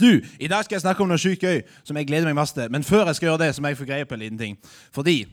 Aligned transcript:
Du, 0.00 0.20
I 0.40 0.48
dag 0.48 0.64
skal 0.64 0.74
jeg 0.74 0.80
snakke 0.80 1.02
om 1.02 1.10
noe 1.10 1.20
sykt 1.20 1.42
gøy 1.44 1.60
som 1.84 1.96
jeg 1.96 2.06
gleder 2.08 2.28
meg 2.28 2.38
masse 2.38 2.56
til. 2.56 2.70
Men 2.72 2.84
før 2.86 3.06
jeg 3.10 3.18
skal 3.18 3.26
gjøre 3.28 3.42
det, 3.44 3.54
så 3.54 3.62
må 3.62 3.68
jeg 3.68 3.76
få 3.76 3.88
greie 3.88 4.06
på 4.08 4.16
en 4.16 4.22
liten 4.22 4.38
ting. 4.38 4.56
Fordi 4.92 5.26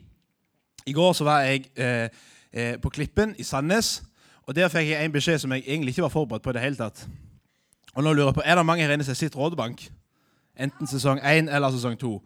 i 0.87 0.93
går 0.93 1.13
så 1.13 1.23
var 1.23 1.45
jeg 1.47 1.65
eh, 1.75 2.09
eh, 2.51 2.75
på 2.81 2.89
Klippen 2.89 3.35
i 3.37 3.43
Sandnes. 3.43 4.03
Og 4.47 4.55
der 4.55 4.67
fikk 4.71 4.89
jeg 4.89 5.05
en 5.05 5.11
beskjed 5.11 5.39
som 5.39 5.51
jeg 5.51 5.63
egentlig 5.67 5.95
ikke 5.95 6.01
var 6.01 6.09
forberedt 6.09 6.43
på. 6.43 6.49
i 6.49 6.53
det 6.53 6.61
hele 6.61 6.75
tatt. 6.75 7.07
Og 7.93 8.03
nå 8.03 8.13
lurer 8.13 8.27
jeg 8.27 8.33
på, 8.33 8.41
Er 8.45 8.55
det 8.55 8.65
mange 8.65 8.83
her 8.83 8.93
inne 8.93 9.03
som 9.03 9.15
sitter 9.15 9.39
Rådebank? 9.39 9.87
Enten 10.59 10.87
sesong 10.87 11.19
1 11.23 11.49
eller 11.55 11.71
sesong 11.71 11.97
2. 11.99 12.21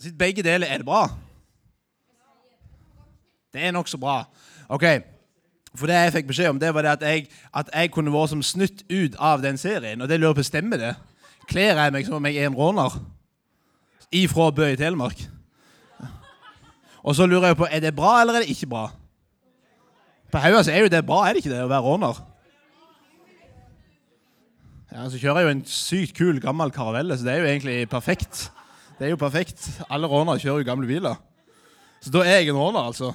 Sitt 0.00 0.18
begge 0.18 0.42
deler. 0.42 0.66
Er 0.66 0.76
det 0.76 0.86
bra? 0.86 1.08
Det 3.52 3.64
er 3.64 3.70
nokså 3.72 3.98
bra. 3.98 4.24
Ok, 4.68 4.84
For 5.76 5.90
det 5.90 5.98
jeg 5.98 6.14
fikk 6.14 6.30
beskjed 6.30 6.54
om, 6.54 6.60
det 6.60 6.72
var 6.74 6.86
det 6.86 6.94
at 6.96 7.04
jeg, 7.04 7.26
at 7.54 7.70
jeg 7.74 7.92
kunne 7.94 8.12
vært 8.14 8.32
som 8.32 8.42
snytt 8.44 8.84
ut 8.90 9.16
av 9.20 9.42
den 9.44 9.58
serien. 9.60 10.00
Og 10.00 10.08
det 10.08 10.20
lurer 10.20 10.36
på, 10.38 10.44
stemmer 10.46 10.80
det? 10.80 10.94
Kler 11.50 11.78
jeg 11.78 11.94
meg 11.94 12.06
som 12.06 12.18
om 12.18 12.28
jeg 12.28 12.40
er 12.40 12.50
en 12.50 12.58
råner? 12.58 12.96
Ifra 14.14 14.50
Bø 14.54 14.70
i 14.72 14.78
Telemark? 14.78 15.20
Og 17.06 17.14
så 17.14 17.26
lurer 17.26 17.52
jeg 17.52 17.58
på, 17.60 17.68
er 17.70 17.82
det 17.84 17.94
bra 17.94 18.16
eller 18.20 18.38
er 18.38 18.46
det 18.46 18.54
ikke 18.56 18.70
bra? 18.70 18.88
På 20.32 20.40
Hauga 20.42 20.64
er 20.72 20.82
jo 20.82 20.90
det 20.90 21.04
bra, 21.06 21.20
er 21.22 21.36
det 21.36 21.44
ikke 21.44 21.52
det, 21.52 21.62
å 21.62 21.70
være 21.70 21.84
råner? 21.84 22.18
Ja, 24.90 25.04
Så 25.10 25.20
kjører 25.20 25.42
jeg 25.42 25.46
jo 25.46 25.54
en 25.54 25.64
sykt 25.70 26.16
kul, 26.18 26.40
gammel 26.42 26.72
karavelle, 26.74 27.14
så 27.14 27.26
det 27.26 27.34
er 27.34 27.42
jo 27.42 27.50
egentlig 27.52 27.88
perfekt. 27.92 28.48
Det 28.98 29.06
er 29.06 29.12
jo 29.12 29.20
perfekt. 29.20 29.68
Alle 29.92 30.08
rånere 30.10 30.40
kjører 30.40 30.64
jo 30.64 30.68
gamle 30.70 30.88
biler. 30.88 31.18
Så 32.00 32.10
da 32.14 32.24
er 32.24 32.40
jeg 32.40 32.50
en 32.50 32.58
råner, 32.58 32.88
altså. 32.88 33.12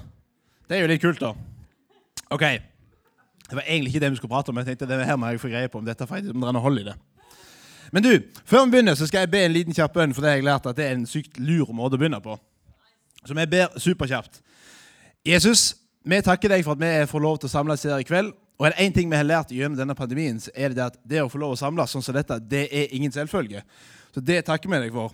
Det 0.69 0.77
er 0.77 0.85
jo 0.85 0.91
litt 0.91 1.01
kult, 1.03 1.19
da. 1.19 1.33
Ok. 2.31 2.45
Det 3.49 3.57
var 3.57 3.65
egentlig 3.67 3.91
ikke 3.91 4.03
det 4.05 4.11
vi 4.11 4.19
skulle 4.21 4.31
prate 4.31 4.49
om, 4.49 4.59
jeg 4.61 4.71
tenkte 4.71 4.87
det 4.87 5.05
her 5.05 5.17
må 5.19 5.27
jeg 5.27 5.41
få 5.41 5.49
greie 5.51 5.67
på 5.67 5.81
om 5.81 5.87
dette 5.87 6.05
faktisk, 6.07 6.31
om 6.31 6.39
det 6.39 6.47
har 6.47 6.55
noe 6.55 6.63
hold 6.63 6.79
i 6.79 6.85
det. 6.87 6.93
Men 7.91 8.05
du, 8.05 8.13
før 8.47 8.63
vi 8.65 8.71
begynner, 8.71 8.95
så 8.95 9.07
skal 9.09 9.25
jeg 9.25 9.31
be 9.33 9.41
en 9.43 9.51
liten 9.51 9.75
kjapp 9.75 9.91
bønn, 9.97 10.13
for 10.15 10.23
det 10.23 10.29
har 10.31 10.37
jeg 10.39 10.47
lært 10.47 10.69
at 10.69 10.77
det 10.77 10.85
er 10.85 10.95
en 10.95 11.09
sykt 11.09 11.39
lur 11.43 11.73
måte 11.75 11.97
å 11.97 11.99
begynne 11.99 12.21
på. 12.23 12.37
Som 13.27 13.41
jeg 13.41 13.51
ber 13.51 13.75
superkjapt. 13.75 14.39
Jesus, 15.27 15.73
vi 16.07 16.21
takker 16.23 16.55
deg 16.55 16.63
for 16.63 16.79
at 16.79 16.81
vi 16.81 17.09
får 17.11 17.23
lov 17.25 17.41
til 17.41 17.51
å 17.51 17.53
samles 17.57 17.83
her 17.83 17.99
i 17.99 18.07
kveld. 18.07 18.31
Og 18.61 18.69
er 18.69 18.77
det 18.77 18.85
én 18.85 18.95
ting 18.95 19.11
vi 19.11 19.19
har 19.19 19.27
lært 19.27 19.51
gjennom 19.51 19.75
denne 19.75 19.97
pandemien, 19.97 20.39
så 20.39 20.53
er 20.55 20.71
det, 20.71 20.77
det 20.77 20.87
at 20.87 20.97
det 21.03 21.25
å 21.25 21.29
få 21.29 21.41
lov 21.41 21.57
å 21.57 21.59
samles 21.59 21.91
sånn 21.91 22.05
som 22.05 22.15
dette, 22.15 22.39
det 22.39 22.67
er 22.71 22.95
ingen 22.95 23.11
selvfølge. 23.11 23.65
Så 24.15 24.23
det 24.23 24.39
takker 24.47 24.71
vi 24.71 24.79
deg 24.85 24.95
for. 24.95 25.11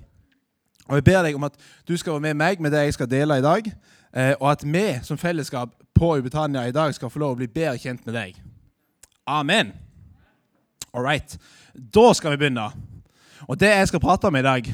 Og 0.88 1.00
jeg 1.00 1.06
ber 1.10 1.24
deg 1.26 1.36
om 1.36 1.48
at 1.48 1.58
du 1.88 1.96
skal 1.98 2.16
være 2.16 2.28
med 2.30 2.38
meg 2.40 2.62
med 2.62 2.76
det 2.76 2.86
jeg 2.86 3.00
skal 3.00 3.10
dele 3.10 3.40
i 3.40 3.46
dag, 3.46 3.72
og 4.18 4.48
at 4.50 4.64
vi 4.66 4.86
som 5.06 5.18
fellesskap 5.18 5.76
på 5.94 6.18
Ubetania 6.18 6.64
i 6.68 6.74
dag 6.74 6.94
skal 6.96 7.12
få 7.14 7.20
lov 7.22 7.36
å 7.36 7.40
bli 7.42 7.48
bedre 7.48 7.78
kjent 7.78 8.06
med 8.06 8.16
deg. 8.18 8.38
Amen. 9.28 9.74
All 10.94 11.06
right. 11.06 11.38
Da 11.74 12.14
skal 12.18 12.34
vi 12.34 12.38
begynne. 12.42 12.70
Og 13.48 13.60
det 13.60 13.70
jeg 13.70 13.90
skal 13.92 14.02
prate 14.02 14.30
om 14.30 14.36
i 14.36 14.46
dag, 14.46 14.70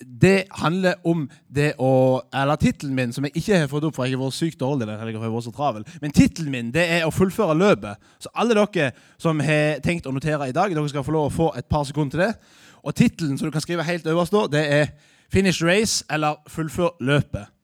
det 0.00 0.44
handler 0.50 0.94
om 1.04 1.26
det 1.54 1.74
å 1.78 2.22
Eller 2.32 2.56
tittelen 2.56 2.94
min, 2.94 3.12
som 3.12 3.24
jeg 3.24 3.36
ikke 3.36 3.58
har 3.58 3.68
fått 3.68 3.84
opp, 3.84 3.94
for 3.94 4.08
jeg 4.08 4.16
har 4.16 4.22
vært 4.22 4.38
sykt 4.38 4.60
dårlig 4.60 4.88
den 4.88 4.96
jeg 4.96 5.20
har 5.20 5.34
vært 5.34 5.44
så 5.44 5.52
travel. 5.52 5.84
Men 6.00 6.14
tittelen 6.16 6.50
min 6.50 6.72
det 6.72 6.86
er 6.96 7.04
å 7.04 7.12
fullføre 7.12 7.58
løpet. 7.58 8.00
Så 8.18 8.32
alle 8.34 8.56
dere 8.56 8.90
som 9.20 9.40
har 9.44 9.82
tenkt 9.84 10.08
å 10.08 10.14
notere 10.16 10.48
i 10.48 10.56
dag, 10.56 10.72
dere 10.72 10.88
skal 10.88 11.04
få 11.04 11.12
lov 11.14 11.28
å 11.28 11.36
få 11.36 11.52
et 11.58 11.68
par 11.68 11.84
sekunder 11.84 12.16
til 12.16 12.24
det. 12.24 12.32
Og 12.80 12.96
tittelen 12.96 13.36
som 13.38 13.48
du 13.48 13.52
kan 13.52 13.60
skrive 13.60 13.84
helt 13.84 14.06
øverst 14.06 14.32
da, 14.32 14.46
det 14.46 14.72
er 14.72 14.86
'Finish 15.30 15.62
race' 15.62 16.04
eller 16.10 16.36
'Fullfør 16.48 16.96
løpet'. 17.00 17.59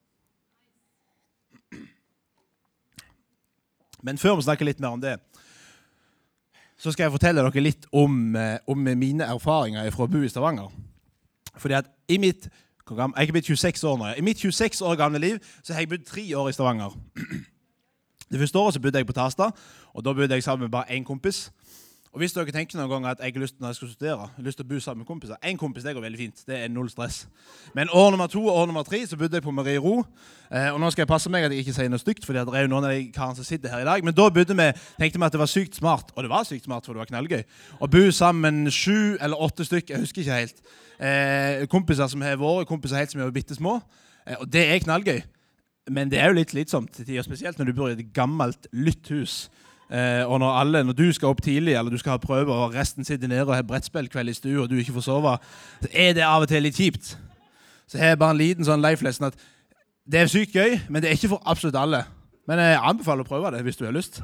Men 4.07 4.21
før 4.23 4.39
vi 4.39 4.47
snakker 4.47 4.69
litt 4.69 4.81
mer 4.83 4.95
om 4.95 5.03
det, 5.03 5.17
så 6.79 6.93
skal 6.93 7.07
jeg 7.07 7.15
fortelle 7.17 7.43
dere 7.43 7.65
litt 7.65 7.89
om, 7.91 8.37
eh, 8.37 8.59
om 8.69 8.79
mine 8.79 9.27
erfaringer 9.27 9.91
fra 9.91 10.07
å 10.07 10.11
bo 10.13 10.23
i 10.23 10.31
Stavanger. 10.31 10.71
Fordi 11.57 11.75
at 11.75 11.91
i 12.09 12.19
mitt 12.19 12.49
Jeg 12.87 13.29
er 13.29 13.33
blitt 13.33 13.49
26 13.51 13.83
år 13.83 13.97
nå. 13.99 14.13
I 14.15 14.23
mitt 14.23 14.39
26 14.39 14.81
år 14.87 14.95
gamle 14.95 15.19
liv 15.19 15.39
så 15.59 15.73
har 15.73 15.81
jeg 15.81 15.89
bodd 15.89 16.05
tre 16.07 16.23
år 16.39 16.49
i 16.49 16.53
Stavanger. 16.53 16.95
Det 18.31 18.39
første 18.39 18.59
året 18.59 18.75
så 18.75 18.81
bodde 18.81 18.99
jeg 18.99 19.07
på 19.07 19.13
Tasta, 19.13 19.51
og 19.95 20.05
da 20.05 20.13
bodde 20.13 20.35
jeg 20.35 20.43
sammen 20.43 20.69
med 20.69 20.71
bare 20.71 20.95
én 20.95 21.03
kompis. 21.05 21.51
Og 22.13 22.23
hvis 22.23 22.33
dere 22.33 22.53
tenker 22.55 22.79
noen 22.79 22.91
gang 22.91 23.07
at 23.11 23.21
jeg 23.21 23.35
har 23.35 23.43
lyst, 23.43 23.57
når 23.61 23.73
jeg 23.73 23.77
skal 23.79 23.91
studere, 23.91 24.29
lyst 24.45 24.61
til 24.61 24.67
å 24.67 24.69
bo 24.71 24.79
sammen 24.81 25.03
med 25.03 25.09
kompiser 25.09 25.41
Én 25.45 25.59
kompis 25.61 25.85
det 25.85 25.93
går 25.97 26.05
veldig 26.05 26.21
fint. 26.21 26.43
Det 26.49 26.57
er 26.63 26.71
null 26.73 26.89
stress. 26.91 27.27
Men 27.75 27.91
år 27.93 28.11
nummer 28.15 28.31
to 28.33 28.41
og 28.47 28.55
år 28.63 28.71
nummer 28.71 28.87
tre 28.87 29.03
så 29.07 29.19
bodde 29.21 29.37
jeg 29.37 29.45
på 29.45 29.55
Marie 29.55 29.83
Ro. 29.83 29.99
Eh, 30.51 30.71
og 30.73 30.81
nå 30.81 30.91
skal 30.95 31.05
jeg 31.05 31.11
passe 31.11 31.33
meg 31.33 31.45
at 31.45 31.53
jeg 31.53 31.67
ikke 31.67 31.75
sier 31.77 31.91
noe 31.93 32.01
stygt, 32.01 32.25
for 32.25 32.33
det 32.37 32.47
er 32.47 32.67
jo 32.67 32.73
noen 32.73 32.89
av 32.89 32.95
de 32.95 33.11
karene 33.15 33.37
som 33.37 33.49
sitter 33.49 33.75
her 33.75 33.85
i 33.85 33.89
dag. 33.89 34.07
Men 34.07 34.17
da 34.17 34.31
bodde 34.33 34.57
vi, 34.57 34.69
tenkte 34.97 35.21
vi 35.21 35.29
at 35.29 35.37
det 35.37 35.43
var 35.43 35.53
sykt 35.53 35.77
smart, 35.77 36.15
og 36.15 36.25
det 36.25 36.33
var 36.33 36.49
sykt 36.49 36.69
smart, 36.71 36.87
for 36.87 36.97
det 36.97 37.05
var 37.05 37.11
knallgøy, 37.11 37.45
å 37.83 37.91
bo 37.91 38.05
sammen 38.15 38.65
sju 38.73 39.19
eller 39.21 39.47
åtte 39.49 39.67
stykk, 39.67 39.91
Jeg 39.91 40.05
husker 40.07 40.23
ikke 40.23 40.41
helt. 40.41 40.67
Eh, 40.97 41.67
kompiser 41.69 42.09
som 42.09 42.25
har 42.25 42.39
vært 42.41 42.71
kompiser 42.71 43.03
helt 43.03 43.13
som 43.13 43.21
er 43.21 43.35
bitte 43.35 43.59
små. 43.59 43.81
Eh, 44.27 44.39
og 44.41 44.49
det 44.49 44.65
er 44.71 44.85
knallgøy. 44.85 45.21
Men 45.91 46.11
det 46.11 46.19
er 46.19 46.33
jo 46.33 46.41
litt 46.41 46.51
slitsomt 46.51 46.91
til 46.95 47.07
tider, 47.07 47.23
spesielt 47.23 47.61
når 47.61 47.69
du 47.69 47.77
bor 47.77 47.91
i 47.93 47.95
et 47.95 48.09
gammelt, 48.15 48.67
lytt. 48.73 49.13
Eh, 49.87 50.25
og 50.27 50.41
når, 50.43 50.51
alle, 50.61 50.85
når 50.85 50.97
du 50.99 51.13
skal 51.15 51.31
opp 51.31 51.43
tidlig 51.43 51.77
eller 51.79 51.91
du 51.91 51.99
skal 51.99 52.17
ha 52.17 52.23
prøver, 52.23 52.53
og 52.53 52.75
resten 52.75 53.05
sitter 53.07 53.29
nede 53.29 53.47
og 53.47 53.55
har 53.55 53.63
brettspillkveld 53.63 54.29
i 54.29 54.35
stua, 54.35 54.63
og 54.63 54.71
du 54.71 54.77
ikke 54.81 54.97
får 54.97 55.07
sove, 55.07 55.37
så 55.83 55.91
er 55.93 56.17
det 56.17 56.25
av 56.27 56.43
og 56.43 56.49
til 56.51 56.67
litt 56.67 56.79
kjipt. 56.79 57.13
Så 57.87 57.99
jeg 57.99 58.09
har 58.09 58.19
bare 58.19 58.35
en 58.35 58.41
liten 58.41 58.67
sånn 58.67 58.83
life 58.83 59.05
lesson 59.07 59.29
at 59.29 59.39
det 60.07 60.21
er 60.21 60.31
sykt 60.31 60.55
gøy, 60.55 60.79
men 60.89 61.03
det 61.03 61.11
er 61.11 61.19
ikke 61.19 61.31
for 61.37 61.43
absolutt 61.47 61.79
alle. 61.79 62.03
Men 62.47 62.63
jeg 62.63 62.83
anbefaler 62.83 63.27
å 63.27 63.29
prøve 63.29 63.51
det 63.55 63.63
hvis 63.67 63.79
du 63.79 63.85
har 63.87 63.95
lyst. 63.95 64.21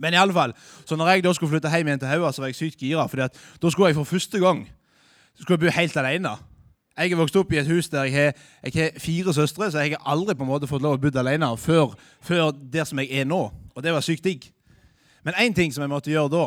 Men 0.00 0.16
i 0.16 0.20
alle 0.20 0.34
fall, 0.36 0.52
så 0.84 0.96
når 0.96 1.08
jeg 1.08 1.24
da 1.24 1.32
skulle 1.36 1.52
flytte 1.52 1.70
hjem 1.72 1.88
igjen 1.88 2.00
til 2.02 2.10
Haua, 2.10 2.32
så 2.32 2.42
var 2.42 2.50
jeg 2.50 2.58
sykt 2.58 2.80
gira. 2.80 3.04
For 3.08 3.20
da 3.22 3.70
skulle 3.70 3.92
jeg 3.92 4.00
for 4.00 4.08
første 4.08 4.40
gang 4.40 4.64
så 5.32 5.44
skulle 5.44 5.60
jeg 5.60 5.64
bo 5.64 5.76
helt 5.76 5.96
alene. 5.96 6.32
Jeg 6.98 7.12
er 7.12 7.16
vokst 7.16 7.36
opp 7.40 7.52
i 7.54 7.60
et 7.60 7.68
hus 7.70 7.88
der 7.88 8.04
jeg 8.04 8.12
har, 8.12 8.40
jeg 8.66 8.72
har 8.76 9.00
fire 9.00 9.32
søstre, 9.32 9.70
så 9.70 9.80
jeg 9.80 9.94
har 9.94 10.02
aldri 10.12 10.34
på 10.36 10.44
en 10.44 10.50
måte 10.50 10.68
fått 10.68 10.82
lov 10.84 10.98
å 10.98 11.00
bo 11.00 11.12
alene 11.18 11.48
før, 11.56 11.94
før 12.20 12.50
der 12.52 12.84
som 12.88 13.00
jeg 13.00 13.22
er 13.22 13.28
nå. 13.28 13.46
Og 13.74 13.82
det 13.82 13.92
var 13.92 14.04
sykt 14.04 14.24
digg. 14.24 14.48
Men 15.24 15.34
én 15.34 15.54
ting 15.54 15.74
som 15.74 15.82
jeg 15.82 15.90
måtte 15.90 16.10
gjøre 16.10 16.32
da, 16.32 16.46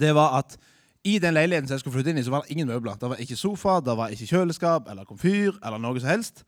det 0.00 0.14
var 0.14 0.38
at 0.38 0.58
i 1.04 1.18
den 1.18 1.34
leiligheten 1.34 1.68
som 1.68 1.74
jeg 1.74 1.80
skulle 1.80 1.94
flytte 1.94 2.12
inn 2.12 2.20
i, 2.20 2.24
så 2.24 2.30
var 2.30 2.44
det 2.44 2.50
ingen 2.50 2.68
møbler. 2.68 2.98
Det 3.00 3.08
var 3.08 3.20
ikke 3.22 3.36
sofa, 3.36 3.80
det 3.84 3.96
var 3.96 4.12
ikke 4.12 4.26
kjøleskap 4.26 4.90
eller 4.90 5.08
komfyr 5.08 5.54
eller 5.64 5.78
noe 5.78 6.00
som 6.00 6.10
helst. 6.10 6.44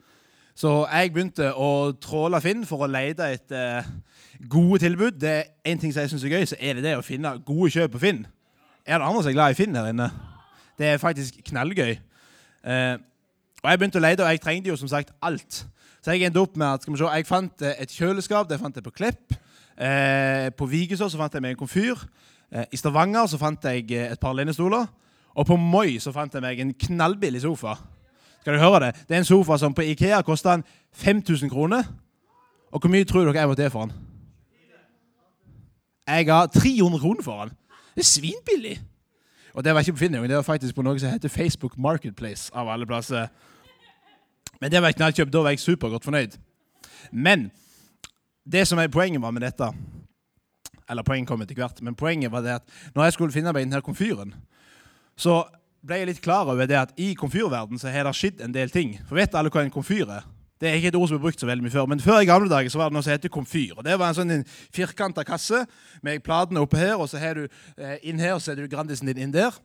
Så 0.55 0.73
jeg 0.85 1.13
begynte 1.13 1.49
å 1.57 1.93
tråle 2.03 2.41
Finn 2.45 2.67
for 2.69 2.85
å 2.85 2.91
lete 2.91 3.31
etter 3.33 3.79
uh, 3.81 3.87
gode 4.53 4.83
tilbud. 4.83 5.17
Det 5.17 5.33
er 5.33 5.73
en 5.73 5.81
ting 5.81 5.95
som 5.95 6.05
jeg 6.05 6.13
syns 6.13 6.27
er 6.29 6.35
gøy, 6.35 6.45
så 6.51 6.59
er 6.61 6.77
det 6.77 6.85
det 6.85 6.99
å 6.99 7.07
finne 7.07 7.39
gode 7.47 7.71
kjøp 7.73 7.95
på 7.95 8.03
Finn. 8.03 8.27
Er 8.85 8.99
det 8.99 9.07
andre 9.07 9.23
som 9.23 9.33
er 9.33 9.39
glad 9.39 9.55
i 9.55 9.57
Finn 9.57 9.79
her 9.79 9.89
inne? 9.89 10.11
Det 10.79 10.91
er 10.91 11.01
faktisk 11.01 11.41
knallgøy. 11.49 11.95
Eh, 11.95 12.95
og 13.63 13.71
Jeg 13.71 13.79
begynte 13.79 14.01
å 14.01 14.03
lete, 14.03 14.25
og 14.27 14.35
jeg 14.35 14.43
trengte 14.43 14.73
jo 14.73 14.77
som 14.77 14.91
sagt 14.91 15.13
alt. 15.23 15.63
Så 16.03 16.17
jeg 16.17 16.27
endte 16.27 16.43
opp 16.43 16.57
med 16.59 16.67
at 16.67 16.83
skal 16.83 16.95
vi 16.95 16.99
se, 16.99 17.11
jeg 17.15 17.27
fant 17.29 17.63
eh, 17.63 17.79
et 17.85 17.95
kjøleskap. 17.95 18.49
Det 18.51 18.59
fant 18.61 18.77
jeg 18.77 18.85
på 18.85 18.95
Klepp. 18.95 19.37
Eh, 19.79 20.51
på 20.59 20.67
Vigeså 20.67 21.09
så 21.09 21.21
fant 21.21 21.35
jeg 21.35 21.45
meg 21.45 21.55
en 21.55 21.61
komfyr. 21.63 22.03
Eh, 22.51 22.67
I 22.75 22.81
Stavanger 22.81 23.31
så 23.31 23.39
fant 23.39 23.65
jeg 23.71 23.87
eh, 23.95 24.11
et 24.11 24.21
par 24.21 24.35
lenestoler. 24.35 24.89
Og 25.33 25.47
på 25.49 25.57
Moi 25.57 26.01
så 26.03 26.13
fant 26.13 26.35
jeg 26.35 26.43
meg 26.45 26.61
en 26.61 26.75
knallbillig 26.75 27.45
sofa. 27.47 27.77
Skal 28.43 28.59
du 28.59 28.61
høre 28.61 28.81
Det 28.81 29.09
Det 29.09 29.15
er 29.15 29.23
en 29.23 29.25
sofa 29.25 29.59
som 29.59 29.75
på 29.75 29.83
Ikea 29.83 30.23
kosta 30.27 30.59
5000 30.93 31.51
kroner. 31.51 31.85
Og 32.73 32.81
hvor 32.81 32.91
mye 32.91 33.05
tror 33.05 33.25
dere 33.25 33.39
jeg 33.39 33.49
måtte 33.49 33.63
det 33.63 33.73
for 33.73 33.87
den? 33.87 33.93
Jeg 36.09 36.27
ga 36.27 36.47
300 36.47 37.01
kroner 37.01 37.23
for 37.23 37.45
den. 37.45 37.55
Det 37.95 38.03
er 38.03 38.11
svinbillig. 38.11 38.81
Og 39.55 39.65
det 39.65 39.75
var 39.75 39.81
ikke 39.81 39.93
på 39.93 39.99
Finn, 39.99 40.13
det 40.13 40.37
var 40.37 40.43
faktisk 40.43 40.75
på 40.75 40.83
noe 40.83 40.99
som 40.99 41.11
heter 41.13 41.29
Facebook 41.29 41.79
Marketplace. 41.79 42.51
av 42.55 42.69
alle 42.69 42.87
plasser. 42.87 43.29
Men 44.63 44.71
det 44.71 44.79
var 44.79 44.93
et 44.93 44.99
knallkjøp. 45.01 45.31
Da 45.33 45.41
var 45.43 45.51
jeg 45.51 45.59
supergodt 45.59 46.07
fornøyd. 46.07 46.37
Men 47.11 47.49
det 48.47 48.63
som 48.71 48.79
er 48.79 48.93
poenget 48.95 49.23
var 49.23 49.35
med 49.35 49.43
dette 49.43 49.73
Eller 50.91 51.03
poenget 51.07 51.29
kom 51.29 51.43
etter 51.43 51.57
hvert, 51.57 51.79
men 51.83 51.95
poenget 51.95 52.31
var 52.33 52.43
det 52.43 52.57
at 52.59 52.65
når 52.95 53.05
jeg 53.05 53.13
skulle 53.15 53.33
finne 53.33 53.53
meg 53.55 53.65
denne 53.65 53.81
komfyren, 53.81 54.35
så 55.17 55.45
ble 55.81 56.01
jeg 56.01 56.09
litt 56.11 56.21
klar 56.21 56.51
over 56.51 56.67
det 56.69 56.77
at 56.77 56.93
i 57.01 57.15
komfyrverden 57.17 57.81
har 57.81 58.05
det 58.05 58.13
skjedd 58.19 58.43
en 58.45 58.53
del 58.53 58.71
ting. 58.71 58.99
For 59.09 59.17
vet 59.17 59.35
alle 59.39 59.49
hva 59.49 59.63
en 59.63 59.73
komfyr 59.73 60.11
er? 60.11 60.27
Det 60.61 60.69
er 60.69 60.77
ikke 60.77 60.91
et 60.93 60.99
ord 60.99 61.09
som 61.09 61.17
er 61.17 61.23
brukt 61.23 61.41
så 61.41 61.49
veldig 61.49 61.65
mye 61.65 61.75
før, 61.75 61.87
men 61.87 62.03
før 62.03 62.21
i 62.21 62.29
gamle 62.29 62.51
dager 62.51 62.69
så 62.71 62.83
var 62.83 62.91
det 62.91 62.99
noe 62.99 63.07
som 63.07 63.15
heter 63.15 63.33
komfyr. 63.33 63.79
og 63.79 63.87
Det 63.87 63.97
var 63.99 64.11
en 64.11 64.19
sånn 64.19 64.45
firkanta 64.75 65.25
kasse 65.25 65.65
med 66.03 66.23
platene 66.27 66.61
oppe 66.61 66.83
her, 66.83 66.99
og 66.99 67.09
så 67.09 67.23
har 67.23 67.41
du 67.41 67.47
eh, 67.47 67.97
inn 68.03 68.21
her, 68.21 68.37
og 68.37 68.43
så 68.43 68.53
er 68.53 68.61
du 68.61 68.69
Grandisen 68.71 69.09
din 69.09 69.23
inn 69.23 69.35
der. 69.35 69.57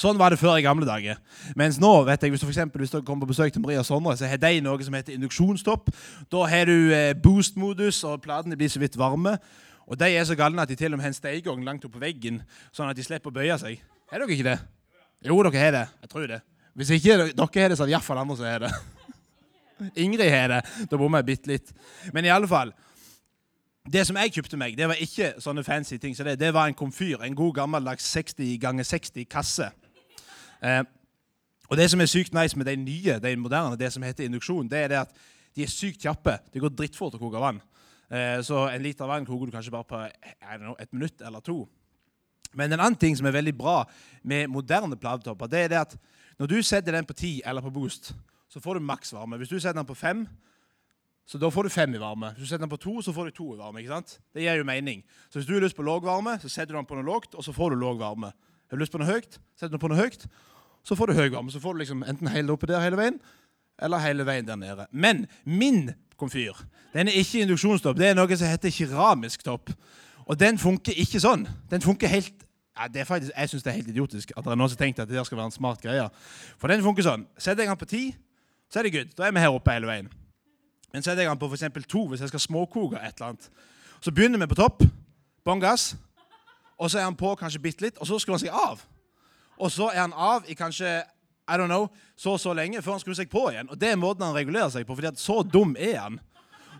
Sånn 0.00 0.18
var 0.20 0.32
det 0.32 0.40
før 0.40 0.58
i 0.58 0.64
gamle 0.64 0.84
dager. 0.88 1.20
Mens 1.56 1.78
nå, 1.80 1.90
vet 2.04 2.22
jeg, 2.22 2.32
hvis 2.34 2.42
du, 2.42 2.46
for 2.46 2.52
eksempel, 2.52 2.82
hvis 2.84 2.92
du 2.92 2.98
kommer 3.00 3.24
på 3.24 3.32
besøk 3.32 3.54
til 3.54 3.62
Maria 3.64 3.84
Sondre, 3.86 4.16
så 4.18 4.28
har 4.28 4.40
de 4.42 4.60
noe 4.64 4.84
som 4.84 4.96
heter 4.96 5.16
induksjonstopp. 5.16 5.88
Da 6.32 6.42
har 6.52 6.68
du 6.68 6.92
eh, 6.92 7.14
boost-modus, 7.16 8.02
og 8.04 8.20
platene 8.24 8.58
blir 8.60 8.72
så 8.72 8.82
vidt 8.82 8.98
varme. 9.00 9.38
Og 9.86 9.98
de 10.00 10.10
er 10.10 10.26
så 10.28 10.36
galne 10.36 10.62
at 10.62 10.68
de 10.68 10.76
til 10.76 10.92
og 10.92 10.98
med 10.98 11.06
har 11.06 11.14
en 11.14 11.16
stekeovn 11.16 11.64
langt 11.64 11.84
opp 11.86 11.94
på 11.94 12.02
veggen, 12.02 12.42
sånn 12.74 12.90
at 12.90 12.98
de 12.98 13.06
slipper 13.06 13.30
å 13.30 13.36
bøye 13.38 13.56
seg. 13.62 13.80
Er 14.10 14.20
dere 14.20 14.34
ikke 14.34 14.48
det? 14.50 14.58
Jo, 15.24 15.38
dere 15.46 15.62
har 15.62 15.72
det. 15.74 15.84
Jeg 16.02 16.12
tror 16.12 16.26
det. 16.30 16.40
Hvis 16.76 16.92
ikke 16.98 17.16
dere 17.16 17.48
har 17.62 17.70
det, 17.70 17.78
så 17.78 17.86
er 17.86 17.88
det 17.88 17.94
iallfall 17.94 18.20
andre 18.20 18.36
som 18.36 18.50
har 18.50 18.66
det. 18.66 18.72
Ingrid 20.02 20.28
har 20.30 20.52
det. 20.52 20.60
Da 20.90 20.98
bommer 20.98 21.22
jeg 21.22 21.30
bitte 21.30 21.52
litt. 21.54 21.72
Men 22.12 22.26
i 22.26 22.32
alle 22.32 22.48
fall 22.48 22.74
Det 23.86 24.02
som 24.02 24.16
jeg 24.18 24.32
kjøpte 24.34 24.58
meg, 24.58 24.74
det 24.74 24.88
var 24.90 24.98
ikke 24.98 25.36
sånne 25.38 25.62
fancy 25.62 25.94
ting. 26.02 26.16
Så 26.16 26.24
det, 26.26 26.40
det 26.40 26.50
var 26.50 26.66
en 26.66 26.74
komfyr. 26.74 27.22
En 27.22 27.36
god 27.38 27.54
gammeldags 27.54 28.08
60 28.10 28.56
ganger 28.58 28.82
60 28.82 29.28
kasse. 29.30 29.68
Eh, 30.62 30.82
og 31.66 31.76
Det 31.76 31.90
som 31.90 32.00
er 32.00 32.06
sykt 32.06 32.34
nice 32.34 32.56
med 32.58 32.66
de 32.66 32.76
nye, 32.76 33.18
de 33.18 33.36
moderne, 33.36 33.78
det 33.78 33.92
som 33.92 34.02
heter 34.02 34.24
induksjon, 34.24 34.68
det 34.70 34.78
er 34.78 34.88
det 34.88 35.00
at 35.00 35.16
de 35.56 35.62
er 35.62 35.72
sykt 35.72 36.04
kjappe. 36.04 36.38
Det 36.52 36.60
går 36.62 36.74
drittfort 36.76 37.16
å 37.16 37.18
koke 37.18 37.40
vann. 37.42 37.60
Eh, 38.10 38.38
så 38.46 38.68
en 38.70 38.82
liter 38.82 39.08
vann 39.08 39.26
koker 39.26 39.46
du 39.46 39.54
kanskje 39.56 39.74
bare 39.74 39.88
på 39.88 40.02
know, 40.58 40.76
et 40.78 40.92
minutt 40.92 41.22
eller 41.22 41.40
to. 41.40 41.64
Men 42.54 42.72
en 42.72 42.80
annen 42.80 42.98
ting 42.98 43.16
som 43.16 43.26
er 43.26 43.34
veldig 43.34 43.56
bra 43.56 43.80
med 44.22 44.48
moderne 44.48 44.96
pladetopper, 44.96 45.50
det 45.50 45.64
er 45.64 45.72
det 45.72 45.80
at 45.80 45.96
når 46.38 46.46
du 46.52 46.62
setter 46.62 46.92
den 46.92 47.08
på 47.08 47.16
10 47.16 47.42
eller 47.44 47.64
på 47.64 47.72
boost, 47.72 48.12
så 48.48 48.60
får 48.60 48.78
du 48.78 48.86
maks 48.86 49.12
varme. 49.12 49.38
Hvis 49.40 49.50
du 49.50 49.58
setter 49.58 49.80
den 49.80 49.88
på 49.88 49.96
5, 49.96 50.26
så 51.26 51.38
da 51.42 51.50
får 51.50 51.66
du 51.66 51.74
5 51.74 51.94
i 51.96 52.00
varme. 52.00 52.30
Hvis 52.36 52.46
du 52.46 52.48
setter 52.48 52.62
den 52.62 52.70
på 52.70 52.78
2, 52.78 53.00
så 53.02 53.12
får 53.12 53.24
du 53.24 53.30
2 53.40 53.54
i 53.54 53.58
varme. 53.58 53.80
ikke 53.80 53.90
sant? 53.90 54.18
Det 54.34 54.44
gir 54.44 54.60
jo 54.60 54.64
mening. 54.64 55.02
Så 55.28 55.40
hvis 55.40 55.48
du 55.48 55.54
har 55.56 55.64
lyst 55.64 55.76
på 55.76 55.82
låg 55.82 56.04
varme, 56.06 56.36
så 56.38 56.48
setter 56.48 56.74
du 56.74 56.78
den 56.78 56.86
på 56.86 56.94
noe 56.94 57.08
lågt, 57.08 57.34
og 57.34 57.44
så 57.44 57.52
får 57.52 57.74
du 57.74 57.80
låg 57.80 57.98
varme. 57.98 58.30
Har 58.70 58.76
du 58.76 58.82
lyst 58.82 58.94
på 58.94 59.00
noe 59.00 59.08
høyt, 59.08 59.38
du 59.60 59.68
den 59.68 59.82
på 59.82 59.90
noe 59.90 59.98
høyt, 59.98 60.26
så 60.86 60.96
får 60.98 61.10
du 61.10 61.18
høy 61.18 61.28
varme. 61.34 61.50
Så 61.50 61.60
får 61.62 61.74
du 61.74 61.82
liksom 61.82 62.02
enten 62.06 62.30
hele 62.30 62.54
oppe 62.54 62.68
der 62.70 62.82
hele 62.82 62.98
veien, 62.98 63.20
eller 63.82 64.02
hele 64.02 64.26
veien 64.26 64.46
der 64.46 64.58
nede. 64.58 64.86
Men 64.90 65.26
min 65.44 65.90
komfyr 66.16 66.64
den 66.96 67.10
er 67.10 67.18
ikke 67.20 67.42
induksjonstopp. 67.44 67.98
Det 67.98 68.08
er 68.08 68.16
noe 68.16 68.36
som 68.38 68.48
heter 68.48 68.72
keramisk 68.72 69.42
topp. 69.44 69.72
Og 70.26 70.38
den 70.40 70.58
funker 70.58 70.96
ikke 70.96 71.20
sånn. 71.20 71.44
Den 71.70 71.84
funker 71.84 72.10
helt 72.10 72.46
ja, 72.76 72.88
det 72.92 73.00
er 73.00 73.04
faktisk, 73.08 73.32
Jeg 73.36 73.48
syns 73.48 73.62
det 73.64 73.70
er 73.70 73.76
helt 73.78 73.88
idiotisk 73.88 74.32
at 74.36 74.44
det 74.44 74.52
er 74.52 74.58
noen 74.60 74.68
som 74.68 74.78
tenkte 74.80 75.04
at 75.04 75.08
det 75.08 75.16
der 75.16 75.24
skal 75.24 75.38
være 75.38 75.48
en 75.48 75.54
smart 75.54 75.80
greie. 75.80 76.08
For 76.60 76.68
den 76.68 76.82
funker 76.84 77.06
sånn. 77.06 77.24
Setter 77.38 77.64
jeg 77.64 77.70
den 77.72 77.80
på 77.80 77.88
ti, 77.88 78.02
så 78.68 78.80
er 78.80 78.88
det 78.88 78.92
good. 78.92 79.14
Da 79.16 79.24
er 79.26 79.32
vi 79.32 79.44
her 79.44 79.54
oppe 79.56 79.72
hele 79.72 79.88
veien. 79.88 80.10
Men 80.92 81.04
setter 81.04 81.24
jeg 81.24 81.30
den 81.30 81.40
på 81.40 81.48
f.eks. 81.48 81.88
to 81.88 82.04
hvis 82.10 82.24
jeg 82.24 82.32
skal 82.32 82.42
småkoke 82.42 83.00
et 83.00 83.16
eller 83.16 83.32
annet. 83.32 83.48
Så 84.04 84.12
begynner 84.12 84.42
vi 84.42 84.48
på 84.50 84.58
topp, 84.60 84.84
bånn 85.44 85.62
gass, 85.62 85.94
og 86.78 86.90
så 86.90 87.00
er 87.00 87.08
han 87.08 87.16
på 87.16 87.34
kanskje 87.40 87.62
bitte 87.62 87.84
litt, 87.86 87.98
og 87.98 88.06
så 88.06 88.18
skrur 88.20 88.36
han 88.36 88.44
seg 88.44 88.54
av. 88.54 88.82
Og 89.56 89.72
så 89.72 89.88
er 89.94 90.02
han 90.02 90.12
av 90.12 90.48
i 90.48 90.54
kanskje 90.54 90.98
I 91.46 91.56
don't 91.56 91.70
know, 91.70 91.88
så 92.18 92.34
og 92.34 92.40
så 92.42 92.52
lenge 92.52 92.82
før 92.82 92.96
han 92.96 93.00
skrur 93.00 93.16
seg 93.16 93.30
på 93.30 93.44
igjen. 93.50 93.70
Og 93.70 93.78
Det 93.80 93.92
er 93.92 94.00
måten 94.00 94.26
han 94.26 94.34
regulerer 94.34 94.68
seg 94.74 94.86
på, 94.86 94.96
fordi 94.98 95.12
at 95.12 95.20
så 95.20 95.42
dum 95.42 95.76
er 95.78 96.00
han. 96.00 96.18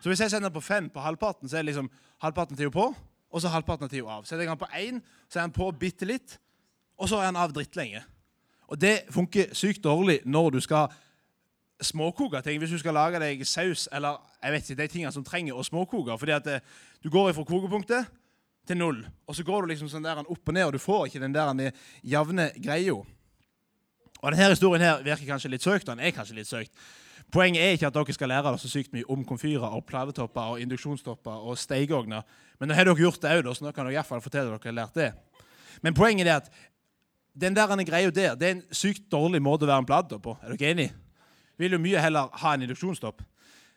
Så 0.00 0.10
hvis 0.10 0.20
jeg 0.20 0.30
sender 0.30 0.50
på 0.52 0.60
fem 0.60 0.90
på 0.90 1.00
halvparten, 1.00 1.48
så 1.48 1.56
er 1.56 1.62
det 1.62 1.70
liksom 1.70 1.90
halvparten 2.22 2.56
til 2.56 2.70
på, 2.70 2.90
og 3.30 3.42
så 3.42 3.48
halvparten 3.48 3.88
til 3.88 4.04
av. 4.04 4.24
Setter 4.24 4.44
jeg 4.44 4.50
han 4.50 4.60
på 4.60 4.68
én, 4.74 5.00
så 5.30 5.38
er 5.38 5.46
han 5.46 5.54
på 5.54 5.70
bitte 5.70 6.04
litt, 6.04 6.38
og 6.98 7.08
så 7.08 7.20
er 7.20 7.30
han 7.30 7.36
av 7.36 7.54
drittlenge. 7.54 8.02
Og 8.66 8.80
det 8.80 9.06
funker 9.14 9.54
sykt 9.54 9.84
dårlig 9.84 10.20
når 10.24 10.50
du 10.50 10.60
skal 10.60 10.92
småkoke 11.80 12.40
ting. 12.42 12.58
Hvis 12.58 12.70
du 12.70 12.78
skal 12.78 12.96
lage 12.96 13.20
deg 13.20 13.46
saus 13.46 13.88
eller 13.92 14.18
jeg 14.42 14.52
vet 14.52 14.70
ikke, 14.70 14.82
de 14.82 14.88
tingene 14.88 15.12
som 15.12 15.24
trenger 15.24 15.54
å 15.54 15.64
småkoke. 15.64 16.18
fordi 16.18 16.32
at 16.32 16.46
eh, 16.46 16.60
du 17.02 17.10
går 17.10 17.30
ifra 17.30 17.44
kokepunktet 17.44 18.06
til 18.66 18.78
null, 18.78 19.00
og 19.26 19.36
så 19.36 19.44
går 19.46 19.64
du 19.64 19.72
liksom 19.72 19.90
sånn 19.90 20.06
der 20.06 20.22
opp 20.22 20.48
og 20.50 20.54
ned, 20.54 20.66
og 20.66 20.74
du 20.74 20.82
får 20.82 21.08
ikke 21.08 21.22
den 21.22 21.34
der 21.34 21.72
jevne 22.02 22.50
greia. 22.62 22.96
Og 24.22 24.32
denne 24.32 24.48
historien 24.50 24.82
her 24.82 25.02
virker 25.04 25.28
kanskje 25.28 25.50
litt 25.52 25.64
søkt, 25.64 25.88
og 25.88 25.96
den 25.96 26.06
er 26.06 26.14
kanskje 26.16 26.38
litt 26.38 26.50
søkt. 26.50 26.72
Poenget 27.32 27.62
er 27.62 27.74
ikke 27.74 27.88
at 27.88 27.96
dere 27.96 28.14
skal 28.14 28.30
lære 28.30 28.46
dere 28.46 28.60
så 28.62 28.70
sykt 28.70 28.92
mye 28.94 29.06
om 29.10 29.24
komfyrer 29.26 29.72
og 29.74 29.84
pladetopper 29.88 30.52
og 30.54 30.60
induksjonstopper 30.62 31.46
og 31.50 31.58
stekeovner. 31.58 32.22
Men 32.60 32.70
nå 32.70 32.76
har 32.78 32.86
dere 32.86 33.02
gjort 33.02 33.22
det 33.22 33.32
òg, 33.40 33.50
så 33.54 33.66
nå 33.66 33.72
kan 33.74 33.86
dere 33.86 33.96
i 33.96 33.98
hvert 33.98 34.08
fall 34.08 34.22
fortelle 34.22 34.52
dere 34.52 34.70
har 34.70 34.76
lært 34.76 34.98
det. 34.98 35.10
Men 35.82 35.96
poenget 35.96 36.30
er 36.30 36.38
at 36.38 36.52
den 37.36 37.56
der 37.56 37.84
greia 37.84 38.10
der 38.10 38.34
det 38.34 38.46
er 38.46 38.54
en 38.54 38.62
sykt 38.70 39.10
dårlig 39.12 39.42
måte 39.42 39.66
å 39.66 39.68
være 39.68 39.84
en 39.84 39.88
pladetopp 39.88 40.22
på. 40.22 40.36
Er 40.42 40.54
dere 40.54 40.70
enige? 40.70 40.94
Vil 41.58 41.72
jo 41.72 41.82
mye 41.82 42.00
heller 42.00 42.30
ha 42.32 42.54
en 42.54 42.62
induksjonstopp. 42.62 43.22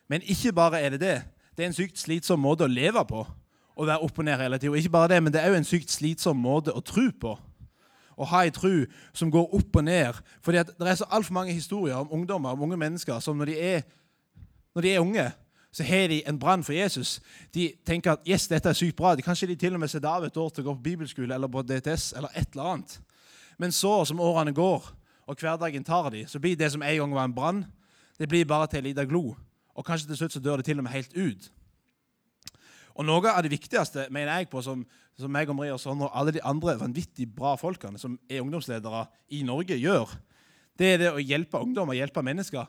Men 0.08 0.22
ikke 0.22 0.52
bare 0.52 0.80
er 0.80 0.94
det 0.94 1.00
det. 1.00 1.18
Det 1.56 1.64
er 1.64 1.68
en 1.70 1.76
sykt 1.76 1.98
slitsom 1.98 2.40
måte 2.40 2.64
å 2.64 2.70
leve 2.70 3.02
på. 3.08 3.26
Å 3.80 3.86
være 3.88 4.04
opp 4.04 4.18
og 4.20 4.26
ned 4.26 4.36
hele 4.36 4.58
tida. 4.60 4.76
Ikke 4.76 4.92
bare 4.92 5.14
det, 5.14 5.22
men 5.24 5.32
det 5.32 5.40
er 5.40 5.54
òg 5.54 5.62
en 5.62 5.64
sykt 5.64 5.92
slitsom 5.94 6.36
måte 6.36 6.74
å 6.76 6.82
tro 6.84 7.06
på 7.16 7.38
å 8.20 8.26
ha 8.28 8.42
ei 8.44 8.52
tro 8.52 8.72
som 9.16 9.30
går 9.32 9.54
opp 9.56 9.76
og 9.80 9.84
ned. 9.86 10.18
Fordi 10.44 10.64
Det 10.64 10.88
er 10.88 10.98
så 11.00 11.08
altfor 11.10 11.32
mange 11.32 11.52
historier 11.52 11.96
om 11.96 12.12
ungdommer 12.12 12.52
om 12.52 12.62
unge 12.62 12.76
mennesker 12.76 13.20
som 13.20 13.36
når 13.36 13.46
de 13.46 13.60
er, 13.60 13.82
når 14.74 14.82
de 14.82 14.92
er 14.92 15.00
unge, 15.00 15.32
så 15.72 15.84
har 15.84 16.08
de 16.08 16.22
en 16.26 16.38
brann 16.38 16.64
for 16.64 16.72
Jesus. 16.72 17.20
De 17.54 17.72
tenker 17.86 18.12
at 18.12 18.28
yes, 18.28 18.48
dette 18.48 18.68
er 18.68 18.74
sykt 18.74 18.96
bra. 18.96 19.14
De 19.14 19.22
Kanskje 19.22 19.46
de 19.46 19.56
til 19.56 19.74
og 19.74 19.80
med 19.80 19.88
setter 19.88 20.08
av 20.08 20.24
et 20.24 20.36
år 20.36 20.50
til 20.50 20.64
å 20.64 20.70
gå 20.70 20.74
på 20.74 20.82
bibelskole 20.82 21.34
eller 21.34 21.48
på 21.48 21.62
DTS. 21.62 22.12
eller 22.16 22.28
et 22.34 22.48
eller 22.52 22.72
annet. 22.72 23.00
Men 23.58 23.72
så 23.72 24.04
som 24.04 24.20
årene 24.20 24.52
går, 24.52 24.92
og 25.26 25.36
hverdagen 25.36 25.84
tar 25.84 26.10
de, 26.10 26.26
så 26.26 26.38
blir 26.38 26.56
det 26.56 26.72
som 26.72 26.82
en 26.82 26.96
gang 26.98 27.14
var 27.14 27.24
en 27.24 27.34
brann, 27.34 27.66
det 28.18 28.28
blir 28.28 28.44
bare 28.44 28.66
til 28.66 28.78
en 28.78 28.84
liten 28.84 29.08
glo. 29.08 29.36
Og 29.74 29.84
kanskje 29.84 30.08
til 30.08 30.16
slutt 30.16 30.32
så 30.32 30.40
dør 30.40 30.56
det 30.56 30.64
til 30.64 30.78
og 30.78 30.84
med 30.84 30.92
helt 30.92 31.16
ut. 31.16 31.50
Og 33.00 33.06
Noe 33.08 33.32
av 33.32 33.40
det 33.40 33.52
viktigste 33.54 34.10
mener 34.12 34.42
jeg 34.42 34.50
på 34.52 34.60
som, 34.60 34.82
som 35.16 35.32
meg 35.32 35.48
og 35.48 35.56
Maria 35.56 35.72
og 35.72 35.80
Sondre 35.80 36.10
og 36.10 36.16
alle 36.20 36.34
de 36.36 36.42
andre 36.44 36.76
vanvittig 36.76 37.30
bra 37.32 37.54
folkene 37.56 37.96
som 38.00 38.18
er 38.28 38.42
ungdomsledere 38.44 39.06
i 39.32 39.40
Norge, 39.48 39.78
gjør, 39.80 40.12
det 40.76 40.90
er 40.94 41.00
det 41.00 41.12
å 41.14 41.22
hjelpe 41.22 41.60
ungdom 41.64 41.92
og 41.92 41.96
hjelpe 41.96 42.24
mennesker 42.24 42.68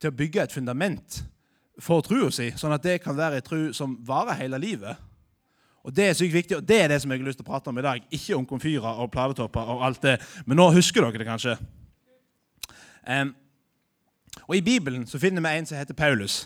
til 0.00 0.12
å 0.12 0.16
bygge 0.16 0.44
et 0.44 0.52
fundament 0.52 1.22
for 1.80 2.04
troa 2.04 2.28
si, 2.32 2.50
sånn 2.60 2.76
at 2.76 2.84
det 2.84 2.98
kan 3.00 3.16
være 3.16 3.40
en 3.40 3.46
tro 3.46 3.62
som 3.76 3.96
varer 4.04 4.36
hele 4.42 4.60
livet. 4.60 5.00
Og 5.80 5.96
Det 5.96 6.10
er 6.10 6.16
sykt 6.16 6.36
viktig, 6.36 6.58
og 6.60 6.68
det 6.68 6.82
er 6.82 6.88
det 6.92 7.00
som 7.00 7.10
jeg 7.10 7.22
har 7.22 7.28
lyst 7.30 7.40
til 7.40 7.46
å 7.46 7.52
prate 7.54 7.72
om 7.72 7.78
i 7.80 7.84
dag. 7.84 8.04
Ikke 8.12 8.36
om 8.36 8.44
komfyrer 8.44 9.00
og 9.00 9.08
plavetopper 9.12 9.72
og 9.72 9.84
alt 9.86 10.02
det. 10.04 10.18
Men 10.44 10.60
nå 10.60 10.68
husker 10.76 11.00
dere 11.06 11.22
det 11.22 11.28
kanskje. 11.28 11.56
Um, 13.08 13.32
og 14.44 14.58
I 14.58 14.64
Bibelen 14.64 15.06
så 15.08 15.18
finner 15.18 15.40
vi 15.40 15.56
en 15.56 15.68
som 15.70 15.80
heter 15.80 15.96
Paulus. 15.96 16.42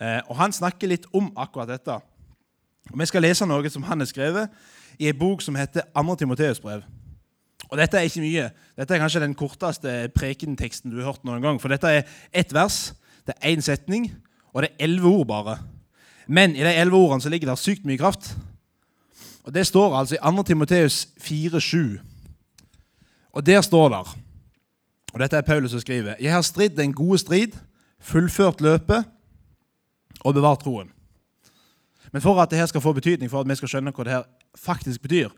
Uh, 0.00 0.20
og 0.28 0.36
Han 0.36 0.52
snakker 0.52 0.88
litt 0.88 1.06
om 1.12 1.30
akkurat 1.36 1.68
dette. 1.68 1.98
Vi 2.94 3.06
skal 3.06 3.22
lese 3.22 3.46
noe 3.46 3.70
som 3.70 3.84
han 3.86 4.02
har 4.02 4.10
skrevet 4.10 4.50
i 4.98 5.08
en 5.08 5.18
bok 5.18 5.42
som 5.42 5.56
heter 5.56 5.86
2. 5.94 6.16
Timoteus 6.18 6.60
brev. 6.60 6.82
Og 7.70 7.78
Dette 7.78 7.96
er 7.96 8.08
ikke 8.08 8.24
mye. 8.24 8.48
Dette 8.76 8.94
er 8.94 9.00
kanskje 9.00 9.22
den 9.22 9.36
korteste 9.38 10.10
prekenteksten 10.14 10.90
du 10.90 10.98
har 11.00 11.12
hørt 11.12 11.24
noen 11.24 11.42
gang. 11.42 11.60
For 11.60 11.72
dette 11.72 11.88
er 11.88 12.02
ett 12.32 12.52
vers, 12.52 12.92
det 13.26 13.34
er 13.38 13.54
én 13.54 13.62
setning, 13.64 14.10
og 14.52 14.62
det 14.62 14.72
er 14.72 14.84
elleve 14.88 15.08
ord 15.08 15.26
bare. 15.30 15.58
Men 16.26 16.56
i 16.56 16.64
de 16.64 16.74
elleve 16.74 16.98
ordene 16.98 17.22
så 17.22 17.30
ligger 17.32 17.48
det 17.48 17.58
sykt 17.62 17.86
mye 17.88 17.98
kraft. 17.98 18.34
Og 19.44 19.54
Det 19.54 19.66
står 19.66 19.96
altså 19.98 20.14
i 20.14 20.18
2. 20.22 20.42
Timoteus 20.42 21.08
4,7. 21.20 21.98
Og 23.32 23.46
der 23.46 23.60
står 23.60 23.88
det 23.88 24.08
Og 25.12 25.20
dette 25.20 25.36
er 25.36 25.42
Paulus 25.42 25.70
som 25.70 25.80
skriver. 25.80 26.14
Jeg 26.20 26.32
har 26.32 26.42
stridd 26.42 26.76
den 26.76 26.92
gode 26.92 27.18
strid, 27.18 27.52
fullført 28.00 28.60
løpet 28.60 29.04
og 30.24 30.34
bevare 30.34 30.60
troen. 30.62 30.90
Men 32.12 32.22
for 32.22 32.40
at 32.40 32.50
dette 32.50 32.66
skal 32.66 32.80
få 32.80 32.92
betydning, 32.92 33.30
for 33.30 33.40
at 33.40 33.48
vi 33.48 33.56
skal 33.58 33.68
skjønne 33.68 33.92
hva 33.94 34.04
det 34.04 34.16
her 34.16 34.26
faktisk 34.58 35.02
betyr, 35.02 35.30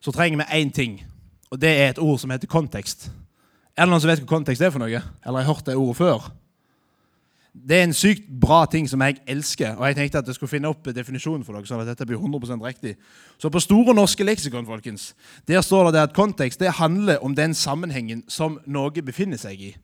så 0.00 0.12
trenger 0.12 0.40
vi 0.40 0.62
én 0.62 0.70
ting, 0.72 1.00
og 1.50 1.60
det 1.60 1.70
er 1.70 1.88
et 1.90 1.98
ord 1.98 2.18
som 2.18 2.30
heter 2.30 2.48
kontekst. 2.48 3.10
Er 3.76 3.86
det 3.86 3.90
noen 3.90 4.02
som 4.02 4.10
vet 4.10 4.22
hva 4.22 4.30
kontekst 4.30 4.62
er 4.62 4.70
for 4.70 4.82
noe? 4.82 5.02
Eller 5.26 5.42
har 5.42 5.54
hørt 5.54 5.66
det 5.66 5.76
ordet 5.76 5.96
før? 5.96 6.30
Det 7.50 7.80
er 7.80 7.82
en 7.82 7.94
sykt 7.96 8.28
bra 8.40 8.62
ting 8.70 8.86
som 8.88 9.02
jeg 9.02 9.18
elsker, 9.26 9.74
og 9.74 9.86
jeg 9.88 9.96
tenkte 9.96 10.20
at 10.20 10.28
jeg 10.30 10.36
skulle 10.38 10.52
finne 10.52 10.70
opp 10.70 10.86
definisjonen 10.94 11.42
for 11.44 11.56
dere. 11.56 11.66
sånn 11.66 11.82
at 11.82 11.88
dette 11.90 12.06
blir 12.06 12.20
100% 12.20 12.62
riktig. 12.62 12.94
Så 13.38 13.50
på 13.50 13.60
Store 13.60 13.94
norske 13.94 14.24
leksikon 14.24 14.66
folkens, 14.66 15.14
der 15.48 15.60
står 15.60 15.90
det 15.90 16.04
at 16.04 16.14
kontekst 16.14 16.60
det 16.60 16.78
handler 16.78 17.18
om 17.24 17.34
den 17.34 17.54
sammenhengen 17.54 18.22
som 18.28 18.60
noe 18.66 19.02
befinner 19.02 19.36
seg 19.36 19.60
i. 19.60 19.76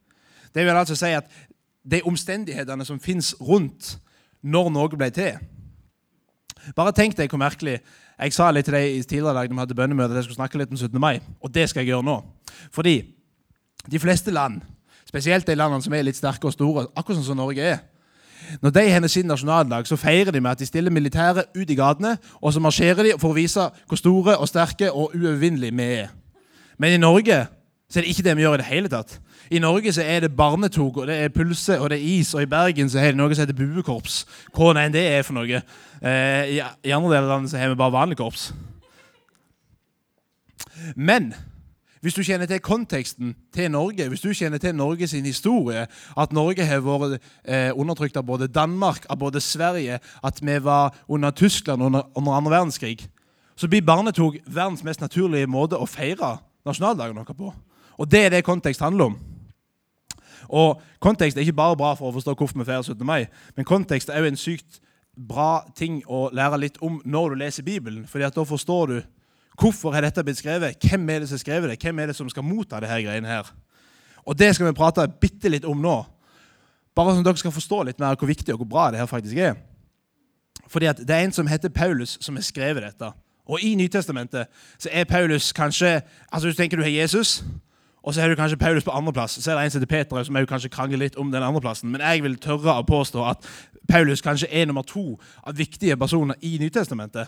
Det 0.54 0.64
vil 0.64 0.78
altså 0.78 0.94
si 0.96 1.10
at 1.10 1.26
de 1.82 2.02
omstendighetene 2.06 2.84
som 2.84 3.00
fins 3.00 3.34
rundt 3.40 3.98
når 4.42 4.72
noe 4.74 4.98
ble 4.98 5.10
til. 5.14 5.38
Bare 6.76 6.94
tenk 6.94 7.14
deg 7.16 7.30
hvor 7.30 7.38
merkelig 7.38 7.78
Jeg 8.16 8.32
sa 8.32 8.48
litt 8.50 8.64
til 8.64 8.74
deg 8.74 8.94
i 8.96 9.02
tidligere 9.04 9.34
dag 9.36 9.50
de 9.50 9.58
hadde 9.58 9.74
bønnemøte, 9.76 10.14
at 10.14 10.22
jeg 10.22 10.24
skulle 10.24 10.38
snakke 10.38 10.58
litt 10.58 10.70
om 10.72 10.78
17. 10.78 11.00
mai. 11.00 11.20
Og 11.44 11.52
det 11.52 11.68
skal 11.68 11.82
jeg 11.82 11.92
gjøre 11.92 12.06
nå. 12.06 12.14
Fordi 12.72 12.94
de 13.92 13.98
fleste 14.00 14.32
land, 14.32 14.62
spesielt 15.04 15.46
de 15.46 15.54
landene 15.54 15.84
som 15.84 15.92
er 15.92 16.06
litt 16.06 16.16
sterke 16.16 16.48
og 16.48 16.54
store, 16.54 16.86
akkurat 16.96 17.18
sånn 17.18 17.28
som 17.28 17.36
Norge 17.36 17.60
er 17.60 17.84
Når 18.62 18.70
de 18.70 18.84
har 18.88 19.06
sin 19.08 19.26
nasjonaldag, 19.26 19.86
så 19.86 19.96
feirer 19.96 20.30
de 20.32 20.40
med 20.40 20.50
at 20.50 20.58
de 20.58 20.66
stiller 20.66 20.90
militæret 20.90 21.44
ut 21.56 21.70
i 21.70 21.74
gatene, 21.74 22.16
og 22.40 22.52
så 22.52 22.60
marsjerer 22.60 23.02
de 23.02 23.14
for 23.18 23.34
å 23.34 23.36
vise 23.36 23.68
hvor 23.88 23.98
store 23.98 24.36
og 24.38 24.48
sterke 24.48 24.92
og 24.92 25.14
uovervinnelige 25.16 25.76
vi 25.76 25.82
er. 25.82 26.12
Men 26.78 26.94
i 26.94 27.00
Norge 27.02 27.46
så 27.90 27.98
er 27.98 28.06
det 28.06 28.12
ikke 28.14 28.22
det 28.22 28.36
vi 28.36 28.42
gjør 28.46 28.54
i 28.54 28.62
det 28.62 28.68
hele 28.70 28.88
tatt. 28.88 29.18
I 29.50 29.58
Norge 29.62 29.92
så 29.92 30.02
er 30.02 30.20
det 30.20 30.36
barnetog, 30.36 30.96
og 30.96 31.06
det 31.06 31.16
er 31.16 31.34
pulse, 31.34 31.80
og 31.80 31.90
det 31.90 31.98
er 31.98 32.06
is, 32.18 32.34
og 32.34 32.42
i 32.42 32.50
Bergen 32.50 32.90
så 32.90 32.98
er 32.98 33.12
det 33.12 33.20
noe 33.20 33.34
som 33.34 33.46
heter 33.46 33.58
buekorps. 33.58 34.24
Hva 34.54 34.72
enn 34.80 34.94
det 34.94 35.04
er 35.06 35.22
for 35.26 35.38
noe. 35.38 35.60
Eh, 36.02 36.56
I 36.56 36.94
andre 36.94 37.12
deler 37.12 37.26
av 37.26 37.34
landet 37.36 37.52
så 37.52 37.60
har 37.60 37.70
vi 37.70 37.78
bare 37.78 37.94
vanlig 37.94 38.18
korps. 38.18 38.50
Men 40.96 41.30
hvis 42.02 42.14
du 42.14 42.22
kjenner 42.22 42.46
til 42.46 42.60
konteksten 42.60 43.34
til 43.54 43.70
Norge, 43.70 44.08
hvis 44.08 44.20
du 44.20 44.32
kjenner 44.34 44.58
til 44.62 44.74
Norges 44.76 45.12
historie, 45.12 45.86
at 46.16 46.32
Norge 46.32 46.66
har 46.66 46.82
vært 46.84 47.16
eh, 47.44 47.70
undertrykt 47.74 48.16
av 48.16 48.26
både 48.26 48.46
Danmark 48.46 49.06
av 49.10 49.18
både 49.18 49.40
Sverige, 49.40 49.98
at 50.22 50.42
vi 50.42 50.58
var 50.62 50.94
under 51.08 51.30
Tyskland 51.30 51.82
under, 51.82 52.02
under 52.14 52.32
andre 52.32 52.52
verdenskrig, 52.52 53.08
så 53.56 53.68
blir 53.68 53.82
barnetog 53.82 54.36
verdens 54.46 54.84
mest 54.84 55.00
naturlige 55.00 55.48
måte 55.48 55.78
å 55.80 55.88
feire 55.88 56.36
nasjonaldagen 56.66 57.16
vår 57.16 57.32
på. 57.38 57.54
Og 57.96 58.10
det 58.10 58.26
er 58.26 58.36
det 58.36 58.44
kontekst 58.44 58.84
handler 58.84 59.12
om. 59.12 59.18
Og 60.48 60.80
Kontekst 61.00 61.36
er 61.36 61.44
ikke 61.44 61.52
bare 61.56 61.76
bra 61.78 61.92
for 61.94 62.10
å 62.10 62.16
forstå 62.16 62.34
hvorfor 62.34 62.58
vi 62.58 62.66
feirer 62.66 62.82
17. 62.82 63.06
mai, 63.06 63.26
men 63.56 63.66
kontekst 63.68 64.10
er 64.10 64.24
jo 64.24 64.30
en 64.30 64.40
sykt 64.40 64.80
bra 65.16 65.64
ting 65.76 66.00
å 66.10 66.26
lære 66.34 66.58
litt 66.60 66.80
om 66.84 66.98
når 67.04 67.30
du 67.30 67.36
leser 67.44 67.62
Bibelen. 67.62 68.06
fordi 68.06 68.24
at 68.24 68.34
da 68.34 68.44
forstår 68.44 68.86
du 68.86 68.96
hvorfor 69.60 69.94
er 69.94 70.04
dette 70.04 70.24
blitt 70.24 70.38
skrevet, 70.38 70.76
hvem 70.82 71.08
er 71.10 71.20
det 71.20 71.28
som 71.28 71.38
har 71.38 71.44
skrevet 71.44 71.70
det, 71.70 71.78
hvem 71.80 71.98
er 71.98 72.06
det 72.06 72.16
som 72.16 72.28
skal 72.28 72.44
motta 72.44 72.80
det 72.80 72.88
her 72.88 73.00
greiene 73.00 73.28
her. 73.28 73.52
Og 74.26 74.38
det 74.38 74.54
skal 74.54 74.66
vi 74.66 74.76
prate 74.76 75.06
bitte 75.20 75.48
litt 75.48 75.64
om 75.64 75.80
nå. 75.80 76.04
Bare 76.96 77.12
sånn 77.12 77.22
at 77.22 77.30
dere 77.30 77.40
skal 77.40 77.54
forstå 77.54 77.82
litt 77.86 78.00
mer 78.00 78.16
hvor 78.16 78.28
viktig 78.28 78.52
og 78.54 78.64
hvor 78.64 78.72
bra 78.72 78.90
det 78.90 79.00
her 79.00 79.06
faktisk 79.06 79.36
er. 79.36 79.54
Fordi 80.68 80.90
at 80.90 80.98
det 80.98 81.14
er 81.14 81.24
en 81.24 81.32
som 81.32 81.46
heter 81.46 81.68
Paulus, 81.68 82.18
som 82.20 82.36
har 82.36 82.42
skrevet 82.42 82.82
dette. 82.82 83.12
Og 83.46 83.62
i 83.62 83.74
Nytestamentet 83.78 84.50
så 84.78 84.90
er 84.90 85.04
Paulus 85.06 85.52
kanskje 85.54 86.00
altså 86.32 86.48
Hvis 86.48 86.56
Du 86.56 86.62
tenker 86.62 86.76
du 86.76 86.82
har 86.82 86.90
Jesus, 86.90 87.44
og 88.06 88.14
så 88.14 88.20
har 88.20 88.28
du 88.28 88.34
kanskje 88.38 88.56
Paulus 88.56 88.84
på 88.84 88.90
andreplass. 88.90 89.30
Så 89.42 89.50
er 89.50 89.56
det 89.56 89.64
en 89.64 89.70
som 89.70 89.80
heter 89.80 89.96
Peter, 89.96 90.22
som 90.22 90.36
kanskje 90.46 90.68
krangler 90.70 90.98
litt 90.98 91.16
om 91.18 91.32
den 91.32 91.42
andreplassen. 91.42 91.90
Men 91.90 92.00
jeg 92.00 92.22
vil 92.22 92.36
tørre 92.38 92.76
å 92.78 92.84
påstå 92.86 93.24
at 93.26 93.48
Paulus 93.88 94.22
kanskje 94.22 94.46
er 94.46 94.66
nummer 94.66 94.86
to 94.86 95.16
av 95.42 95.56
viktige 95.58 95.96
personer 95.96 96.38
i 96.42 96.58
Nytestamentet. 96.62 97.26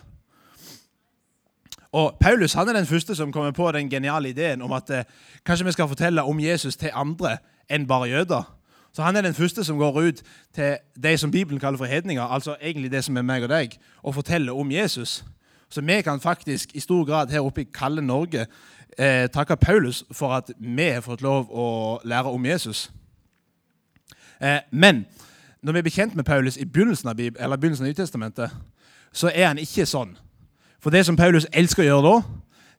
Og 1.93 2.15
Paulus 2.21 2.55
han 2.55 2.69
er 2.69 2.79
den 2.79 2.87
første 2.87 3.15
som 3.19 3.33
kommer 3.33 3.51
på 3.51 3.73
den 3.73 3.91
geniale 3.91 4.31
ideen 4.31 4.63
om 4.63 4.73
at 4.73 4.91
eh, 4.91 5.05
kanskje 5.47 5.67
vi 5.67 5.75
skal 5.75 5.89
fortelle 5.89 6.23
om 6.23 6.41
Jesus 6.41 6.77
til 6.77 6.95
andre 6.95 7.39
enn 7.71 7.89
bare 7.89 8.09
jøder. 8.09 8.47
Så 8.93 9.03
Han 9.03 9.17
er 9.17 9.23
den 9.23 9.35
første 9.35 9.65
som 9.65 9.79
går 9.79 10.01
ut 10.01 10.23
til 10.55 10.77
de 11.03 11.19
som 11.19 11.31
Bibelen 11.31 11.61
kaller 11.61 11.79
for 11.79 11.85
hedninger, 11.85 12.23
altså 12.23 12.57
egentlig 12.63 12.91
det 12.93 13.05
som 13.05 13.17
er 13.17 13.23
meg 13.23 13.43
og 13.43 13.49
deg, 13.49 13.79
og 14.03 14.15
forteller 14.15 14.53
om 14.53 14.71
Jesus. 14.73 15.25
Så 15.71 15.81
vi 15.81 16.03
kan 16.03 16.21
faktisk 16.21 16.71
i 16.75 16.81
stor 16.81 17.05
grad 17.05 17.31
her 17.31 17.41
oppe 17.41 17.61
i 17.61 17.69
kalde 17.75 18.03
Norge 18.03 18.47
eh, 18.99 19.29
takke 19.31 19.57
Paulus 19.57 20.05
for 20.13 20.35
at 20.35 20.51
vi 20.59 20.83
har 20.83 21.01
fått 21.01 21.23
lov 21.23 21.49
å 21.51 21.69
lære 22.05 22.33
om 22.33 22.47
Jesus. 22.47 22.91
Eh, 24.41 24.61
men 24.71 25.07
når 25.63 25.73
vi 25.73 25.79
er 25.79 25.83
bekjent 25.83 26.17
med 26.17 26.25
Paulus 26.25 26.57
i 26.57 26.65
begynnelsen 26.65 27.09
av, 27.09 27.21
eller 27.21 27.57
begynnelsen 27.57 27.87
av 27.87 27.89
Nytestamentet, 27.89 28.51
så 29.13 29.31
er 29.35 29.47
han 29.47 29.59
ikke 29.59 29.87
sånn. 29.87 30.17
For 30.83 30.95
det 30.95 31.07
som 31.07 31.17
Paulus 31.17 31.47
elsker 31.53 31.83
å 31.83 31.87
gjøre 31.87 32.07
da, 32.07 32.21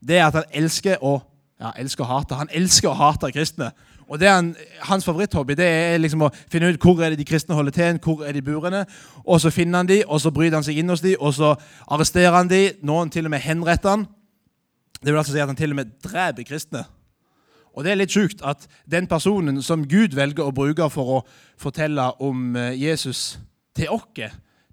det 0.07 0.17
er 0.17 0.27
at 0.27 0.37
han 0.39 0.51
elsker 0.55 1.01
å 1.03 1.19
ja, 1.59 1.73
elsker 1.75 2.05
å 2.05 2.07
hate. 2.07 2.37
Han 2.39 2.51
elsker 2.55 2.87
å 2.87 2.95
hate 2.95 3.31
kristne. 3.35 3.73
Og 4.09 4.21
han, 4.23 4.53
Hans 4.87 5.05
favoritthobby 5.05 5.57
det 5.59 5.65
er 5.67 5.97
liksom 5.99 6.23
å 6.25 6.29
finne 6.49 6.71
ut 6.71 6.79
hvor 6.81 7.01
er 7.03 7.11
det 7.11 7.19
de 7.19 7.27
kristne 7.27 7.57
holder 7.57 7.75
til, 7.75 7.99
hvor 8.03 8.23
er 8.25 8.33
de 8.33 8.41
burene. 8.41 8.85
Og 9.25 9.41
Så 9.41 9.51
finner 9.51 9.83
han 9.83 9.89
de, 9.89 10.03
og 10.07 10.21
så 10.21 10.31
bryter 10.31 10.55
han 10.57 10.63
seg 10.63 10.79
inn 10.79 10.89
hos 10.89 11.03
de, 11.03 11.17
og 11.19 11.33
så 11.35 11.55
arresterer 11.87 12.37
han 12.37 12.49
de. 12.49 12.71
Noen 12.81 13.11
til 13.11 13.27
og 13.27 13.35
med 13.35 13.43
henretter 13.43 13.89
han. 13.89 14.07
Det 14.99 15.13
vil 15.13 15.19
altså 15.21 15.33
si 15.33 15.41
at 15.41 15.47
han 15.47 15.59
til 15.59 15.73
og 15.73 15.79
med 15.79 15.91
dreper 16.03 16.43
kristne. 16.47 16.83
Og 17.73 17.83
Det 17.83 17.91
er 17.91 17.99
litt 17.99 18.13
sjukt 18.13 18.41
at 18.43 18.65
den 18.89 19.07
personen 19.07 19.61
som 19.63 19.85
Gud 19.87 20.15
velger 20.17 20.49
å 20.49 20.55
bruke 20.55 20.89
for 20.91 21.19
å 21.19 21.19
fortelle 21.59 22.09
om 22.19 22.55
eh, 22.57 22.73
Jesus 22.75 23.39
til 23.77 23.93
oss, 23.93 24.07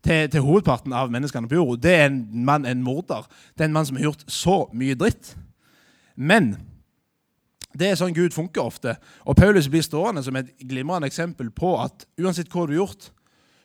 til, 0.02 0.30
til, 0.30 0.42
hovedparten 0.42 0.94
av 0.94 1.10
menneskene 1.10 1.48
på 1.50 1.58
jorda, 1.58 1.80
det 1.82 1.92
er 1.94 2.06
en 2.08 2.20
mann, 2.46 2.66
en 2.66 2.82
morder. 2.82 3.26
Det 3.54 3.64
er 3.64 3.70
en 3.70 3.76
mann 3.76 3.86
som 3.86 3.98
har 3.98 4.08
gjort 4.08 4.24
så 4.30 4.56
mye 4.74 4.96
dritt. 4.98 5.34
Men 6.16 6.54
det 7.76 7.90
er 7.90 7.98
sånn 7.98 8.14
Gud 8.16 8.34
funker 8.34 8.64
ofte. 8.64 8.96
Og 9.26 9.36
Paulus 9.38 9.68
blir 9.70 9.84
stående 9.84 10.22
som 10.24 10.38
et 10.38 10.52
glimrende 10.62 11.10
eksempel 11.10 11.50
på 11.54 11.74
at 11.82 12.06
uansett 12.18 12.50
hva 12.50 12.64
du 12.64 12.76
har 12.76 12.84
gjort, 12.84 13.10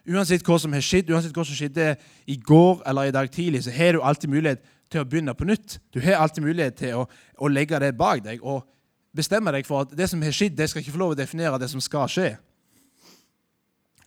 uansett 0.10 0.46
hva 0.46 0.58
som 0.60 0.74
har 0.76 0.86
skjedd, 0.86 1.12
uansett 1.14 1.36
hva 1.38 1.46
som 1.48 1.58
skjedde 1.58 1.94
i 2.30 2.38
går 2.42 2.82
eller 2.90 3.10
i 3.10 3.16
dag 3.16 3.32
tidlig, 3.32 3.64
så 3.66 3.74
har 3.76 3.96
du 3.96 4.02
alltid 4.02 4.34
mulighet 4.34 4.66
til 4.92 5.04
å 5.04 5.08
begynne 5.08 5.36
på 5.38 5.48
nytt. 5.48 5.80
Du 5.94 6.02
har 6.04 6.20
alltid 6.20 6.46
mulighet 6.46 6.78
til 6.82 7.02
å, 7.02 7.08
å 7.40 7.52
legge 7.52 7.80
det 7.80 7.94
bak 7.98 8.24
deg 8.26 8.44
og 8.44 8.66
bestemme 9.16 9.54
deg 9.56 9.68
for 9.68 9.86
at 9.86 9.96
det 9.98 10.08
som 10.12 10.22
har 10.24 10.36
skjedd, 10.36 10.58
det 10.58 10.70
skal 10.72 10.84
ikke 10.84 10.96
få 10.96 11.02
lov 11.02 11.16
å 11.16 11.20
definere 11.20 11.60
det 11.62 11.72
som 11.72 11.84
skal 11.84 12.10
skje. 12.12 12.34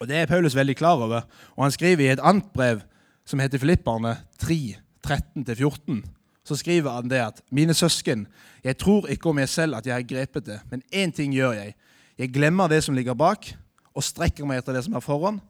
Og 0.00 0.08
Det 0.10 0.16
er 0.18 0.28
Paulus 0.28 0.56
veldig 0.56 0.76
klar 0.76 1.00
over. 1.00 1.24
Og 1.56 1.64
Han 1.64 1.72
skriver 1.72 2.04
i 2.04 2.12
et 2.12 2.22
annet 2.22 2.50
brev 2.52 2.82
som 3.24 3.40
heter 3.40 3.62
Filipperne 3.62 4.18
3, 4.42 4.76
13-14 5.04 6.04
så 6.44 6.56
skriver 6.60 6.92
han 6.92 7.08
det 7.08 7.20
at 7.24 7.40
mine 7.52 7.74
søsken, 7.74 8.26
jeg 8.64 8.76
tror 8.76 9.08
ikke 9.08 9.30
om 9.30 9.38
meg 9.40 9.48
selv 9.48 9.78
at 9.78 9.86
jeg 9.88 9.96
har 9.96 10.08
grepet 10.08 10.46
det, 10.46 10.58
men 10.70 10.82
én 10.92 11.12
ting 11.12 11.32
gjør 11.32 11.56
jeg. 11.56 11.74
Jeg 12.18 12.32
glemmer 12.34 12.68
det 12.68 12.82
som 12.84 12.94
ligger 12.94 13.16
bak, 13.16 13.48
og 13.94 14.04
strekker 14.04 14.46
meg 14.46 14.60
etter 14.60 14.76
det 14.76 14.84
som 14.84 14.94
er 14.94 15.04
foran, 15.04 15.40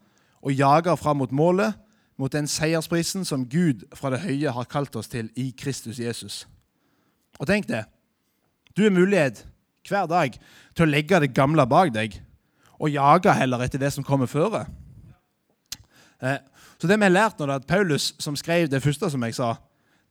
og 0.45 0.55
jager 0.55 0.97
fram 1.01 1.19
mot 1.19 1.33
målet, 1.33 1.75
mot 2.19 2.33
den 2.33 2.47
seiersprisen 2.51 3.25
som 3.27 3.47
Gud 3.51 3.83
fra 3.97 4.13
det 4.15 4.23
høye 4.23 4.53
har 4.55 4.71
kalt 4.71 4.97
oss 4.97 5.11
til 5.11 5.31
i 5.37 5.51
Kristus 5.59 5.99
Jesus. 5.99 6.45
Og 7.41 7.49
tenk 7.51 7.67
det. 7.69 7.85
Du 8.77 8.83
har 8.83 8.95
mulighet 8.95 9.45
hver 9.89 10.07
dag 10.11 10.37
til 10.75 10.87
å 10.87 10.91
legge 10.91 11.21
det 11.21 11.35
gamle 11.35 11.67
bak 11.67 11.93
deg 11.95 12.21
og 12.79 12.91
jage 12.91 13.35
heller 13.35 13.63
etter 13.65 13.83
det 13.83 13.93
som 13.95 14.07
kommer 14.07 14.31
føre. 14.31 14.65
Eh, 16.23 16.39
så 16.79 16.89
det 16.91 16.99
vi 16.99 17.07
har 17.07 17.15
lært 17.15 17.39
nå, 17.39 17.47
er 17.47 17.59
at 17.59 17.69
Paulus, 17.69 18.13
som 18.23 18.37
skrev 18.37 18.69
det 18.71 18.83
første, 18.83 19.11
som 19.11 19.23
jeg 19.27 19.37
sa, 19.37 19.55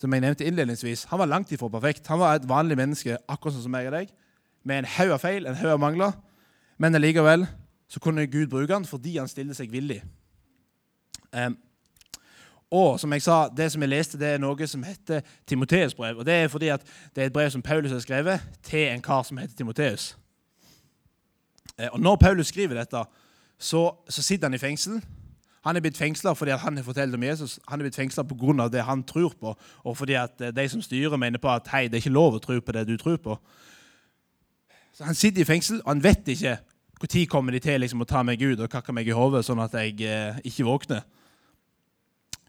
som 0.01 0.13
jeg 0.13 0.23
nevnte 0.23 0.45
innledningsvis, 0.47 1.05
han 1.11 1.19
var 1.21 1.31
langt 1.31 1.51
ifra 1.51 1.69
perfekt. 1.71 2.07
Han 2.11 2.19
var 2.19 2.35
et 2.35 2.47
vanlig 2.49 2.77
menneske, 2.79 3.17
akkurat 3.27 3.55
sånn 3.55 3.67
som 3.67 3.75
meg 3.75 3.89
og 3.91 3.97
deg, 3.97 4.13
med 4.63 4.81
en 4.81 4.89
haug 4.95 5.13
av 5.15 5.21
feil, 5.23 5.47
en 5.47 5.59
haug 5.59 5.75
av 5.75 5.83
mangler. 5.83 6.15
Men 6.81 6.95
allikevel 6.97 7.45
så 7.91 8.01
kunne 8.03 8.27
Gud 8.31 8.49
bruke 8.51 8.73
han 8.73 8.87
fordi 8.87 9.17
han 9.19 9.29
stiller 9.31 9.55
seg 9.57 9.71
villig. 9.71 9.99
Um, 11.31 11.55
og 12.73 12.99
som 12.99 13.13
jeg 13.13 13.21
sa, 13.21 13.35
det 13.53 13.71
som 13.71 13.83
jeg 13.85 13.89
leste, 13.91 14.17
det 14.17 14.31
er 14.33 14.39
noe 14.41 14.67
som 14.67 14.83
heter 14.83 15.21
Timoteus' 15.45 15.93
brev. 15.95 16.17
Og 16.17 16.25
Det 16.25 16.33
er 16.33 16.47
fordi 16.47 16.71
at 16.73 16.81
det 17.15 17.21
er 17.21 17.25
et 17.29 17.33
brev 17.33 17.51
som 17.53 17.61
Paulus 17.61 17.91
har 17.91 17.99
skrevet 17.99 18.41
til 18.63 18.87
en 18.87 19.01
kar 19.01 19.23
som 19.23 19.37
heter 19.37 19.55
Timoteus. 19.55 20.17
Uh, 21.77 21.87
og 21.91 21.99
Når 21.99 22.15
Paulus 22.15 22.47
skriver 22.47 22.73
dette, 22.73 23.03
så, 23.59 23.91
så 24.09 24.23
sitter 24.23 24.47
han 24.47 24.53
i 24.53 24.57
fengsel. 24.57 25.01
Han 25.63 25.75
er 25.75 25.81
blitt 25.85 25.97
fengsla 25.97 26.33
fordi 26.33 26.51
han 26.51 26.77
har 26.77 26.83
fortalt 26.83 27.15
om 27.15 27.23
Jesus. 27.23 27.59
Han 27.67 27.79
er 27.79 27.83
blitt 27.83 27.95
fengsla 27.95 28.23
pga. 28.23 28.67
det 28.67 28.83
han 28.83 29.03
tror 29.03 29.33
på, 29.39 29.55
og 29.83 29.97
fordi 29.97 30.13
at 30.13 30.41
eh, 30.41 30.51
de 30.51 30.69
som 30.69 30.81
styrer, 30.81 31.17
mener 31.17 31.39
på 31.39 31.49
at 31.49 31.67
hei, 31.67 31.87
det 31.87 31.93
er 31.93 32.03
ikke 32.03 32.09
lov 32.09 32.35
å 32.35 32.39
tro 32.39 32.59
på 32.59 32.71
det 32.71 32.87
du 32.87 32.97
tror 32.97 33.17
på. 33.17 33.37
Så 34.93 35.03
Han 35.03 35.15
sitter 35.15 35.41
i 35.41 35.45
fengsel, 35.45 35.81
og 35.85 35.87
han 35.91 36.03
vet 36.03 36.27
ikke 36.27 36.57
når 37.01 37.25
kommer 37.29 37.51
de 37.51 37.59
til 37.59 37.79
liksom, 37.79 38.01
å 38.01 38.05
ta 38.05 38.23
meg 38.23 38.41
ut 38.41 38.59
og 38.59 38.69
kakke 38.69 38.93
meg 38.93 39.07
i 39.07 39.11
hodet, 39.11 39.45
sånn 39.45 39.59
at 39.59 39.73
jeg 39.73 40.01
eh, 40.01 40.39
ikke 40.43 40.63
våkner. 40.63 41.01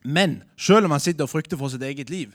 Men 0.05 0.43
selv 0.61 0.85
om 0.85 0.93
han 0.93 1.01
sitter 1.01 1.25
og 1.25 1.33
frykter 1.33 1.59
for 1.61 1.73
sitt 1.73 1.83
eget 1.83 2.11
liv, 2.13 2.35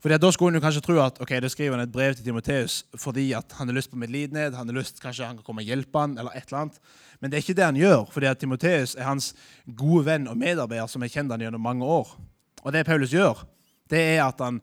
fordi 0.00 0.16
Da 0.18 0.30
skulle 0.30 0.56
hun 0.56 0.62
kanskje 0.62 0.80
tro 0.80 0.96
at 1.04 1.20
ok, 1.20 1.30
da 1.42 1.48
skriver 1.48 1.76
han 1.76 1.80
et 1.84 1.92
brev 1.92 2.14
til 2.14 2.24
Timoteus 2.24 2.84
fordi 2.98 3.32
at 3.32 3.52
han 3.58 3.68
har 3.68 3.74
lyst 3.74 3.90
på 3.90 3.96
medlidenhet, 3.96 4.54
han 4.54 4.68
har 4.68 4.74
lyst 4.74 5.00
kanskje 5.00 5.26
han 5.26 5.36
kan 5.36 5.44
komme 5.44 5.60
og 5.60 5.66
hjelpe 5.66 5.98
han, 5.98 6.18
eller 6.18 6.30
et 6.30 6.48
eller 6.48 6.58
annet. 6.58 6.78
Men 7.20 7.30
det 7.30 7.36
er 7.36 7.42
ikke 7.42 7.56
det 7.56 7.64
han 7.64 7.76
gjør, 7.76 8.06
fordi 8.10 8.26
at 8.26 8.38
Timoteus 8.38 8.94
er 8.94 9.04
hans 9.04 9.34
gode 9.76 10.06
venn 10.06 10.28
og 10.28 10.38
medarbeider 10.40 10.86
som 10.88 11.02
har 11.02 11.08
kjent 11.12 11.30
han 11.30 11.40
gjennom 11.40 11.60
mange 11.60 11.84
år. 11.84 12.16
Og 12.64 12.72
det 12.72 12.86
Paulus 12.86 13.12
gjør, 13.12 13.44
det 13.90 14.00
er 14.16 14.24
at 14.24 14.40
han, 14.40 14.62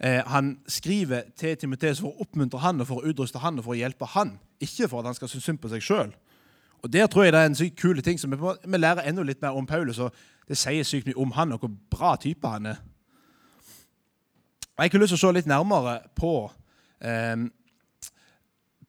eh, 0.00 0.20
han 0.26 0.58
skriver 0.68 1.22
til 1.36 1.56
Timoteus 1.56 2.00
for 2.00 2.12
å 2.12 2.20
oppmuntre 2.20 2.60
han 2.60 2.80
og 2.80 2.86
for 2.86 3.00
å 3.00 3.08
utruste 3.08 3.40
han 3.40 3.58
og 3.58 3.64
for 3.64 3.72
å 3.72 3.80
hjelpe 3.80 4.04
han, 4.04 4.38
ikke 4.60 4.88
for 4.88 5.00
at 5.00 5.06
han 5.06 5.14
skal 5.14 5.28
synes 5.28 5.44
synd 5.44 5.62
på 5.64 5.72
seg 5.72 5.80
sjøl. 5.80 6.12
Og 6.84 6.92
Der 6.92 7.06
tror 7.06 7.22
jeg 7.24 7.32
det 7.32 7.40
er 7.40 7.46
en 7.46 7.54
sykt 7.54 7.80
kule 7.80 8.02
ting 8.02 8.20
som 8.20 8.32
vi, 8.32 8.36
vi 8.64 8.76
lærer 8.76 9.08
enda 9.08 9.22
litt 9.24 9.40
mer 9.42 9.56
om 9.56 9.66
Paulus. 9.66 9.98
og 9.98 10.12
Det 10.48 10.58
sier 10.58 10.84
sykt 10.84 11.06
mye 11.08 11.16
om 11.16 11.30
han 11.32 11.52
og 11.52 11.62
hvor 11.62 11.70
bra 11.90 12.16
type 12.20 12.48
han 12.48 12.66
er. 12.66 12.82
Og 14.76 14.84
Jeg 14.84 14.90
har 14.92 15.00
lyst 15.00 15.14
til 15.14 15.16
å 15.16 15.22
se 15.22 15.32
litt 15.32 15.48
nærmere 15.48 16.00
på, 16.16 16.50
eh, 17.00 17.46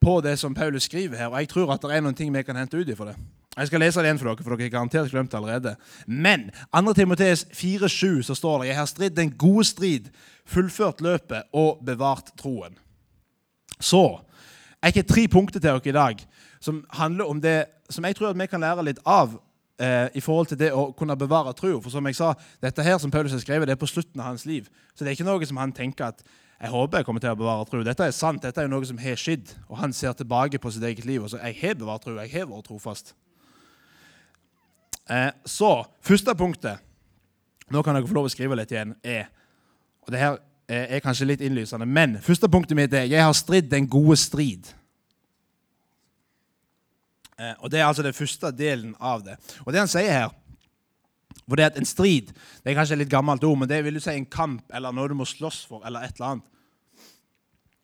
på 0.01 0.21
det 0.21 0.35
som 0.39 0.53
Paulus 0.53 0.83
skriver 0.83 1.17
her, 1.17 1.27
og 1.27 1.39
jeg 1.39 1.49
tror 1.49 1.71
at 1.73 1.81
det 1.81 1.95
er 1.95 2.01
noen 2.01 2.15
ting 2.15 2.33
vi 2.33 2.43
kan 2.43 2.55
hente 2.55 2.77
ut 2.77 2.89
ifra 2.89 3.05
det. 3.05 3.15
Jeg 3.57 3.67
skal 3.67 3.79
lese 3.79 3.99
det 4.01 4.09
igjen 4.09 4.19
for 4.19 4.27
dere, 4.27 4.43
for 4.43 4.55
dere 4.55 4.67
har 4.67 4.73
garantert 4.73 5.11
glemt 5.11 5.31
det 5.31 5.37
allerede. 5.37 5.75
Men 6.07 6.49
2. 6.75 6.93
Timoteus 6.93 7.45
4,7 7.45 8.23
så 8.27 8.35
står 8.35 8.59
det 8.59 8.67
Jeg 8.67 8.75
har 8.75 8.85
stridd 8.85 9.15
den 9.15 9.31
gode 9.37 9.63
strid, 9.63 10.09
fullført 10.45 11.01
løpet 11.01 11.43
og 11.53 11.79
bevart 11.85 12.33
troen. 12.37 12.75
Så 13.79 14.19
jeg 14.83 14.93
har 14.95 15.03
tre 15.03 15.27
punkter 15.27 15.59
til 15.59 15.69
dere 15.69 15.81
i 15.85 15.91
dag 15.91 16.27
som 16.59 16.85
handler 16.89 17.25
om 17.25 17.41
det 17.41 17.65
som 17.89 18.05
jeg 18.05 18.15
tror 18.17 18.31
at 18.31 18.39
vi 18.39 18.47
kan 18.49 18.63
lære 18.63 18.85
litt 18.87 19.01
av 19.05 19.35
eh, 19.79 20.07
i 20.15 20.23
forhold 20.23 20.49
til 20.51 20.59
det 20.59 20.71
å 20.73 20.87
kunne 20.97 21.17
bevare 21.19 21.53
troa. 21.57 21.81
For 21.83 21.93
som 21.93 22.07
jeg 22.09 22.17
sa, 22.17 22.33
dette 22.63 22.85
her 22.85 22.97
som 23.01 23.13
Paulus 23.13 23.35
har 23.35 23.43
skrevet, 23.43 23.67
det 23.69 23.75
er 23.75 23.81
på 23.81 23.89
slutten 23.89 24.21
av 24.21 24.31
hans 24.31 24.45
liv. 24.49 24.69
Så 24.93 25.03
det 25.03 25.11
er 25.11 25.17
ikke 25.17 25.27
noe 25.27 25.47
som 25.47 25.61
han 25.61 25.75
tenker 25.75 26.09
at 26.09 26.25
jeg 26.55 26.71
håper 26.71 27.01
jeg 27.01 27.07
kommer 27.07 27.21
til 27.21 27.35
å 27.35 27.39
bevare 27.39 27.67
tro. 27.67 27.83
Dette 27.83 28.07
er 28.07 28.15
sant, 28.15 28.41
dette 28.41 28.63
er 28.63 28.71
noe 28.71 28.87
som 28.87 28.99
har 29.01 29.19
skjedd. 29.19 29.51
Og 29.67 29.77
han 29.81 29.93
ser 29.93 30.15
tilbake 30.17 30.61
på 30.61 30.71
sitt 30.71 30.85
eget 30.87 31.07
liv 31.07 31.23
og 31.23 31.31
så 31.31 31.41
jeg 31.43 31.59
har 31.61 31.77
bevart 31.79 32.05
tro, 32.05 32.15
jeg 32.15 32.31
har 32.31 32.49
vært 32.49 32.69
trofast. 32.69 33.13
Eh, 35.11 35.29
så, 35.45 35.77
første 36.01 36.33
punktet 36.37 36.81
Nå 37.73 37.81
kan 37.81 37.97
dere 37.97 38.05
få 38.05 38.13
lov 38.13 38.27
å 38.27 38.29
skrive 38.29 38.53
litt 38.59 38.69
igjen. 38.69 38.91
er, 39.01 39.25
og 40.05 40.11
det 40.13 40.19
her 40.21 40.35
er 40.69 41.01
kanskje 41.01 41.25
litt 41.25 41.41
innlysende, 41.41 41.87
men 41.89 42.19
første 42.21 42.45
punktet 42.45 42.77
mitt 42.77 42.93
er 42.93 43.07
jeg 43.09 43.23
har 43.25 43.33
stridd 43.33 43.71
den 43.71 43.87
gode 43.89 44.19
strid. 44.21 44.69
Eh, 47.39 47.53
og 47.59 47.71
Det 47.71 47.79
er 47.79 47.85
altså 47.85 48.03
den 48.03 48.13
første 48.13 48.51
delen 48.51 48.95
av 48.99 49.23
det. 49.23 49.37
Og 49.65 49.73
det 49.73 49.79
han 49.83 49.91
sier 49.91 50.11
her 50.11 50.33
for 51.45 51.59
det 51.59 51.65
at 51.65 51.77
En 51.77 51.85
strid 51.85 52.31
det 52.63 52.71
er 52.71 52.77
kanskje 52.77 52.95
et 52.95 53.03
litt 53.03 53.11
gammelt 53.11 53.43
ord, 53.43 53.57
men 53.59 53.69
det 53.69 53.83
vil 53.83 53.93
du 53.93 53.99
si 53.99 54.09
en 54.09 54.25
kamp 54.25 54.63
eller 54.73 54.91
noe 54.91 55.07
du 55.07 55.13
må 55.13 55.25
slåss 55.25 55.65
for. 55.67 55.81
eller 55.85 56.01
et 56.01 56.15
eller 56.15 56.27
annet. 56.27 56.43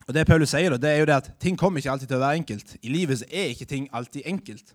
Og 0.08 0.14
Det 0.14 0.28
Paulus 0.28 0.50
sier, 0.50 0.78
det 0.78 0.90
er 0.90 1.00
jo 1.00 1.06
det 1.06 1.16
at 1.16 1.32
ting 1.40 1.58
kommer 1.58 1.80
ikke 1.80 1.92
alltid 1.92 2.08
til 2.08 2.18
å 2.18 2.26
være 2.26 2.40
enkelt. 2.42 2.78
I 2.82 2.90
livet 2.90 3.20
så 3.20 3.26
er 3.32 3.52
ikke 3.52 3.66
ting 3.66 3.90
alltid 3.94 4.26
enkelt. 4.26 4.74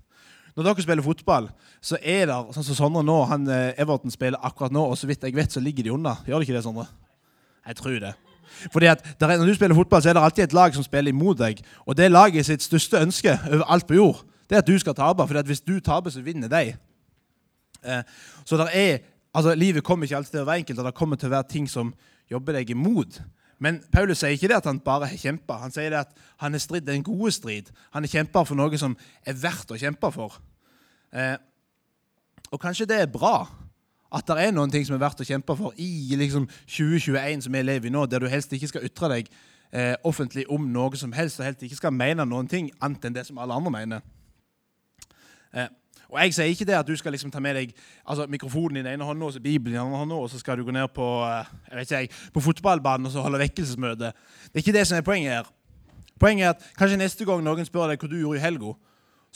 Når 0.57 0.65
dere 0.65 0.83
spiller 0.83 1.05
fotball, 1.05 1.51
så 1.85 1.99
er 2.01 2.31
det 2.31 2.37
sånn 2.55 2.65
som 2.65 2.77
Sondre 2.79 3.03
nå, 3.05 3.17
han, 3.29 3.49
eh, 3.49 3.75
Everton 3.77 4.11
spiller 4.11 4.41
akkurat 4.41 4.73
nå, 4.73 4.81
og 4.81 4.97
så 4.97 5.07
vidt 5.07 5.25
jeg 5.25 5.35
vet, 5.37 5.53
så 5.53 5.61
ligger 5.61 5.85
de 5.85 5.93
unna. 5.93 6.17
Gjør 6.25 6.41
de 6.41 6.47
ikke 6.47 6.57
det, 6.57 6.63
Sondre? 6.65 6.87
Jeg 7.67 7.77
tror 7.77 7.99
det. 8.01 8.15
Fordi 8.73 8.87
at 8.87 9.05
er, 9.21 9.37
Når 9.37 9.47
du 9.47 9.55
spiller 9.55 9.75
fotball, 9.75 10.03
så 10.03 10.09
er 10.09 10.13
det 10.15 10.23
alltid 10.23 10.45
et 10.45 10.53
lag 10.53 10.75
som 10.75 10.83
spiller 10.83 11.13
imot 11.13 11.39
deg. 11.39 11.61
Og 11.87 11.97
det 11.97 12.11
laget 12.11 12.47
sitt 12.47 12.63
største 12.63 13.03
ønske 13.03 13.39
over 13.53 13.65
alt 13.69 13.87
på 13.87 13.95
jord, 13.95 14.25
det 14.49 14.57
er 14.57 14.63
at 14.63 14.69
du 14.69 14.79
skal 14.79 14.95
tape. 14.95 15.27
For 15.27 15.43
hvis 15.43 15.65
du 15.65 15.79
taper, 15.81 16.11
så 16.11 16.23
vinner 16.23 16.49
de. 16.49 16.77
Eh, 17.85 18.03
så 18.45 18.69
er, 18.73 18.99
altså, 19.35 19.55
livet 19.55 19.85
kommer 19.85 20.07
ikke 20.07 20.17
alltid 20.17 20.37
til 20.37 20.45
å 20.45 20.49
være 20.49 20.65
enkelt, 20.65 20.79
og 20.79 20.89
det 20.89 20.95
kommer 20.95 21.17
til 21.17 21.31
å 21.31 21.37
være 21.37 21.51
ting 21.51 21.69
som 21.71 21.95
jobber 22.31 22.59
deg 22.59 22.71
imot. 22.71 23.21
Men 23.59 23.81
Paulus 23.93 24.21
sier 24.21 24.37
ikke 24.37 24.51
det 24.51 24.59
at 24.59 24.69
han 24.69 24.81
bare 24.85 25.09
har 25.09 25.21
kjempa. 25.21 25.61
Han 25.63 25.73
sier 25.73 25.93
det 25.93 26.03
at 26.05 26.17
han 26.43 26.53
har 26.53 26.61
stridd 26.61 26.89
en 26.93 27.05
gode 27.07 27.33
strid. 27.33 27.71
Han 27.95 28.05
har 28.05 28.13
kjempa 28.13 28.45
for 28.45 28.59
noe 28.59 28.81
som 28.81 28.97
er 29.25 29.39
verdt 29.41 29.73
å 29.73 29.79
kjempe 29.81 30.11
for. 30.13 30.37
Eh, 31.13 31.37
og 32.53 32.61
kanskje 32.61 32.89
det 32.89 33.01
er 33.01 33.11
bra 33.13 33.47
at 34.17 34.27
det 34.29 34.37
er 34.39 34.53
noen 34.55 34.71
ting 34.71 34.85
som 34.87 34.95
er 34.97 35.03
verdt 35.03 35.23
å 35.25 35.27
kjempe 35.27 35.57
for 35.59 35.75
i 35.83 36.15
liksom 36.19 36.47
2021, 36.69 37.47
som 37.47 37.57
vi 37.57 37.63
lever 37.65 37.89
i 37.89 37.93
nå, 37.93 38.05
der 38.07 38.23
du 38.23 38.29
helst 38.31 38.53
ikke 38.55 38.71
skal 38.71 38.87
ytre 38.87 39.11
deg 39.13 39.31
eh, 39.73 39.95
offentlig 40.07 40.47
om 40.53 40.69
noe 40.73 40.99
som 41.01 41.15
helst, 41.17 41.41
og 41.41 41.49
helst 41.49 41.65
ikke 41.67 41.81
skal 41.81 41.97
mene 41.97 42.29
noen 42.29 42.49
ting 42.51 42.71
annet 42.79 43.09
enn 43.09 43.17
det 43.17 43.27
som 43.29 43.41
alle 43.43 43.57
andre 43.57 43.73
mener. 43.75 44.05
Eh, 45.57 45.69
og 46.09 46.21
Jeg 46.23 46.35
sier 46.35 46.53
ikke 46.53 46.65
det 46.65 46.75
at 46.79 46.87
du 46.87 46.97
skal 46.97 47.13
liksom 47.13 47.31
ta 47.35 47.41
med 47.43 47.57
deg 47.59 47.73
altså, 48.07 48.27
mikrofonen 48.31 48.79
i 48.79 48.83
den 48.85 48.93
ene 48.93 49.05
hånda 49.05 49.27
og 49.27 49.43
Bibelen 49.43 49.75
i 49.75 49.79
den 49.79 49.87
andre 49.87 49.99
hånda, 49.99 50.15
og 50.15 50.31
så 50.31 50.39
skal 50.39 50.59
du 50.59 50.65
gå 50.65 50.71
ned 50.71 50.89
på, 50.95 51.07
eh, 51.27 51.53
jeg 51.71 51.79
vet 51.79 51.91
ikke, 51.91 52.15
på 52.35 52.41
fotballbanen 52.41 53.07
og 53.07 53.13
så 53.13 53.25
holde 53.25 53.41
vekkelsesmøte. 53.43 54.13
Det 54.47 54.55
er 54.55 54.65
ikke 54.65 54.77
det 54.79 54.87
som 54.87 54.99
er 54.99 55.07
poenget 55.07 55.33
her. 55.33 55.49
Poenget 56.21 56.45
er 56.45 56.51
at 56.51 56.69
kanskje 56.79 57.01
neste 57.01 57.25
gang 57.25 57.43
noen 57.45 57.67
spør 57.67 57.91
deg 57.91 58.01
hva 58.01 58.11
du 58.13 58.21
gjorde 58.21 58.39
i 58.39 58.45
helga, 58.45 58.75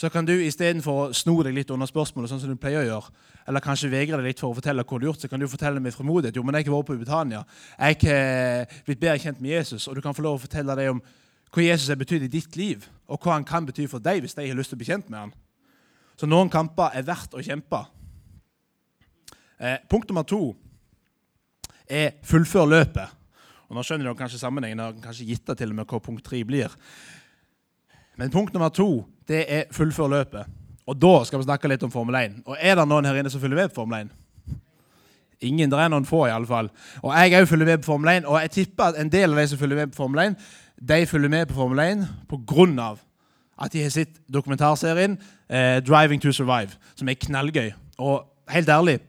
så 0.01 0.09
kan 0.09 0.25
du 0.25 0.33
istedenfor 0.33 1.01
å 1.01 1.09
sno 1.13 1.35
deg 1.45 1.53
litt 1.55 1.71
under 1.75 1.89
spørsmålet, 1.89 2.31
sånn 2.31 2.41
som 2.41 2.53
du 2.53 2.57
pleier 2.57 2.81
å 2.81 2.87
gjøre, 2.87 3.11
eller 3.51 3.61
kanskje 3.61 3.91
vegre 3.93 4.17
deg 4.17 4.31
litt 4.31 4.41
for 4.41 4.55
å 4.55 4.57
fortelle 4.57 4.85
hva 4.87 4.99
du 5.01 5.05
har 5.05 5.11
gjort, 5.11 5.27
så 5.27 5.29
kan 5.29 5.43
du 5.43 5.49
fortelle 5.51 5.83
med 5.83 5.93
frimodighet 5.93 6.39
jo, 6.39 6.45
men 6.47 6.57
jeg 6.57 6.71
har 6.71 6.77
vært 6.77 6.89
på 6.89 6.97
Britannia. 7.03 7.43
Jeg 7.77 7.99
har 8.07 8.79
blitt 8.87 9.03
bedre 9.03 9.19
kjent 9.21 9.43
med 9.43 9.51
Jesus, 9.59 9.89
og 9.89 9.99
du 9.99 10.01
kan 10.01 10.17
få 10.17 10.25
lov 10.25 10.39
å 10.39 10.45
fortelle 10.47 10.77
deg 10.79 10.95
om 10.95 11.03
hva 11.51 11.67
Jesus 11.67 11.91
har 11.91 11.99
betydd 12.01 12.25
i 12.25 12.33
ditt 12.33 12.57
liv, 12.57 12.87
og 13.11 13.21
hva 13.21 13.35
han 13.35 13.45
kan 13.45 13.67
bety 13.69 13.85
for 13.91 14.01
deg 14.01 14.23
hvis 14.23 14.39
de 14.39 14.47
har 14.47 14.57
lyst 14.57 14.73
til 14.73 14.79
å 14.79 14.81
bli 14.81 14.89
kjent 14.89 15.11
med 15.11 15.25
han. 15.27 15.37
Så 16.21 16.29
noen 16.29 16.51
kamper 16.53 16.93
er 16.93 17.07
verdt 17.07 17.33
å 17.33 17.41
kjempe. 17.41 17.79
Eh, 19.57 19.79
punkt 19.89 20.11
nummer 20.11 20.27
to 20.29 20.51
er 21.89 22.19
fullfør 22.29 22.69
løpet. 22.69 23.17
Og 23.71 23.79
Nå 23.79 23.85
skjønner 23.87 24.11
dere 24.11 24.19
kanskje 24.19 24.43
sammenhengen. 24.43 24.81
og 24.81 25.01
kanskje 25.01 25.31
gitt 25.31 25.47
det 25.47 25.57
til 25.59 25.71
og 25.71 25.77
med 25.77 25.87
hva 25.87 26.01
punkt 26.03 26.25
tre 26.25 26.43
blir. 26.45 26.69
Men 28.19 28.31
punkt 28.31 28.53
nummer 28.53 28.69
to 28.69 29.07
det 29.27 29.47
er 29.49 29.65
fullfør 29.73 30.11
løpet. 30.13 30.47
Og 30.87 30.97
da 31.01 31.25
skal 31.25 31.39
vi 31.39 31.45
snakke 31.45 31.69
litt 31.69 31.83
om 31.83 31.91
Formel 31.91 32.15
1. 32.15 32.43
Og 32.45 32.57
er 32.61 32.75
det 32.77 32.89
noen 32.89 33.07
her 33.07 33.17
inne 33.17 33.31
som 33.31 33.41
følger 33.41 33.57
med 33.57 33.71
på 33.71 33.81
Formel 33.81 34.11
1? 34.11 34.11
Ingen, 35.41 35.71
det 35.71 35.79
er 35.79 35.89
noen 35.89 36.05
få, 36.05 36.27
i 36.27 36.35
alle 36.35 36.47
fall. 36.47 36.69
Og 37.01 37.15
jeg 37.17 37.41
òg 37.41 37.49
følger 37.49 37.67
med 37.67 37.79
på 37.81 37.95
Formel 37.95 38.11
1. 38.13 38.27
Og 38.27 38.41
jeg 38.43 38.51
tipper 38.51 38.91
at 38.91 39.01
en 39.01 39.09
del 39.09 39.33
av 39.33 39.41
de 39.41 39.47
som 39.49 39.59
følger 39.59 39.77
med 39.77 39.95
på 39.95 40.03
Formel 40.03 40.25
1, 40.27 40.37
de 40.91 41.07
følger 41.07 41.33
med 41.33 41.47
på 41.49 41.55
Formel 41.55 41.79
1 41.79 42.05
på 42.29 42.43
grunn 42.45 42.77
av 42.79 43.01
at 43.61 43.73
de 43.73 43.83
har 43.83 43.93
sett 43.95 44.21
dokumentarserien 44.33 45.19
eh, 45.51 45.81
'Driving 45.81 46.23
to 46.23 46.33
Survive', 46.33 46.77
som 46.97 47.09
er 47.09 47.15
knallgøy. 47.15 47.71
Og 47.99 48.25
helt 48.49 48.69
ærlig 48.69 49.01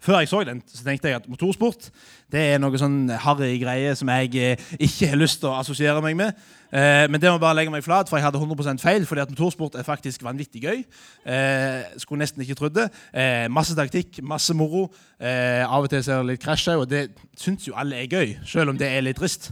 før 0.00 0.18
jeg 0.18 0.28
så 0.28 0.44
den, 0.44 0.62
så 0.66 0.84
tenkte 0.84 1.08
jeg 1.08 1.16
at 1.20 1.28
motorsport 1.28 1.90
det 2.32 2.40
er 2.40 2.60
noe 2.62 2.78
sånn 2.78 3.10
harry 3.20 3.58
greie 3.60 3.92
som 3.98 4.08
jeg 4.14 4.30
eh, 4.38 4.62
ikke 4.86 5.10
har 5.10 5.18
lyst 5.20 5.42
til 5.42 5.50
å 5.50 5.58
assosiere 5.58 6.00
meg 6.00 6.16
med. 6.16 6.38
Eh, 6.70 7.04
men 7.10 7.20
det 7.20 7.32
må 7.32 7.40
bare 7.42 7.58
legge 7.58 7.72
meg 7.74 7.84
flat, 7.84 8.08
for 8.08 8.16
jeg 8.16 8.24
hadde 8.24 8.40
100% 8.40 8.80
feil. 8.80 9.04
fordi 9.06 9.24
at 9.24 9.32
motorsport 9.34 9.74
er 9.74 9.84
faktisk 9.84 10.22
vanvittig 10.24 10.62
gøy. 10.62 10.84
Eh, 11.26 11.98
skulle 12.00 12.22
nesten 12.22 12.44
ikke 12.46 12.56
trodd 12.62 12.78
det. 12.78 12.86
Eh, 13.12 13.48
masse 13.52 13.76
taktikk, 13.76 14.22
masse 14.22 14.54
moro. 14.54 14.86
Eh, 15.20 15.66
av 15.66 15.82
og 15.82 15.90
til 15.90 16.04
ser 16.06 16.22
det 16.22 16.32
litt 16.32 16.44
krasj 16.44 16.78
og 16.78 16.88
det 16.88 17.08
syns 17.36 17.66
jo 17.68 17.74
alle 17.76 18.00
er 18.00 18.08
gøy, 18.08 18.38
selv 18.46 18.70
om 18.70 18.78
det 18.78 18.88
er 18.88 19.04
litt 19.04 19.18
trist. 19.18 19.50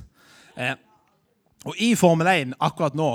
Eh, 0.57 0.79
og 1.65 1.75
i 1.79 1.95
Formel 1.95 2.27
1 2.27 2.55
akkurat 2.61 2.95
nå 2.95 3.11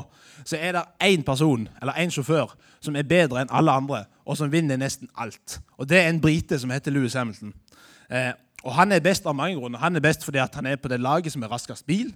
så 0.46 0.58
er 0.60 0.72
det 0.76 0.84
én 1.04 1.24
person, 1.24 1.70
eller 1.82 1.94
én 1.94 2.12
sjåfør, 2.12 2.56
som 2.82 2.96
er 2.96 3.08
bedre 3.08 3.42
enn 3.42 3.52
alle 3.52 3.72
andre, 3.72 4.04
og 4.26 4.38
som 4.38 4.52
vinner 4.52 4.78
nesten 4.78 5.10
alt. 5.16 5.60
Og 5.78 5.90
Det 5.90 5.98
er 5.98 6.10
en 6.10 6.22
brite 6.22 6.60
som 6.60 6.70
heter 6.70 6.92
Louis 6.92 7.14
Hamilton. 7.14 7.54
Eh, 8.12 8.32
og 8.64 8.74
Han 8.74 8.92
er 8.92 9.00
best 9.00 9.26
av 9.26 9.36
mange 9.36 9.56
grunner. 9.56 9.80
Han 9.80 9.96
er 9.96 10.00
best 10.00 10.24
fordi 10.26 10.40
han 10.54 10.66
er 10.66 10.76
på 10.76 10.88
det 10.88 11.00
laget 11.00 11.32
som 11.32 11.44
er 11.44 11.48
raskest 11.48 11.86
bil. 11.86 12.14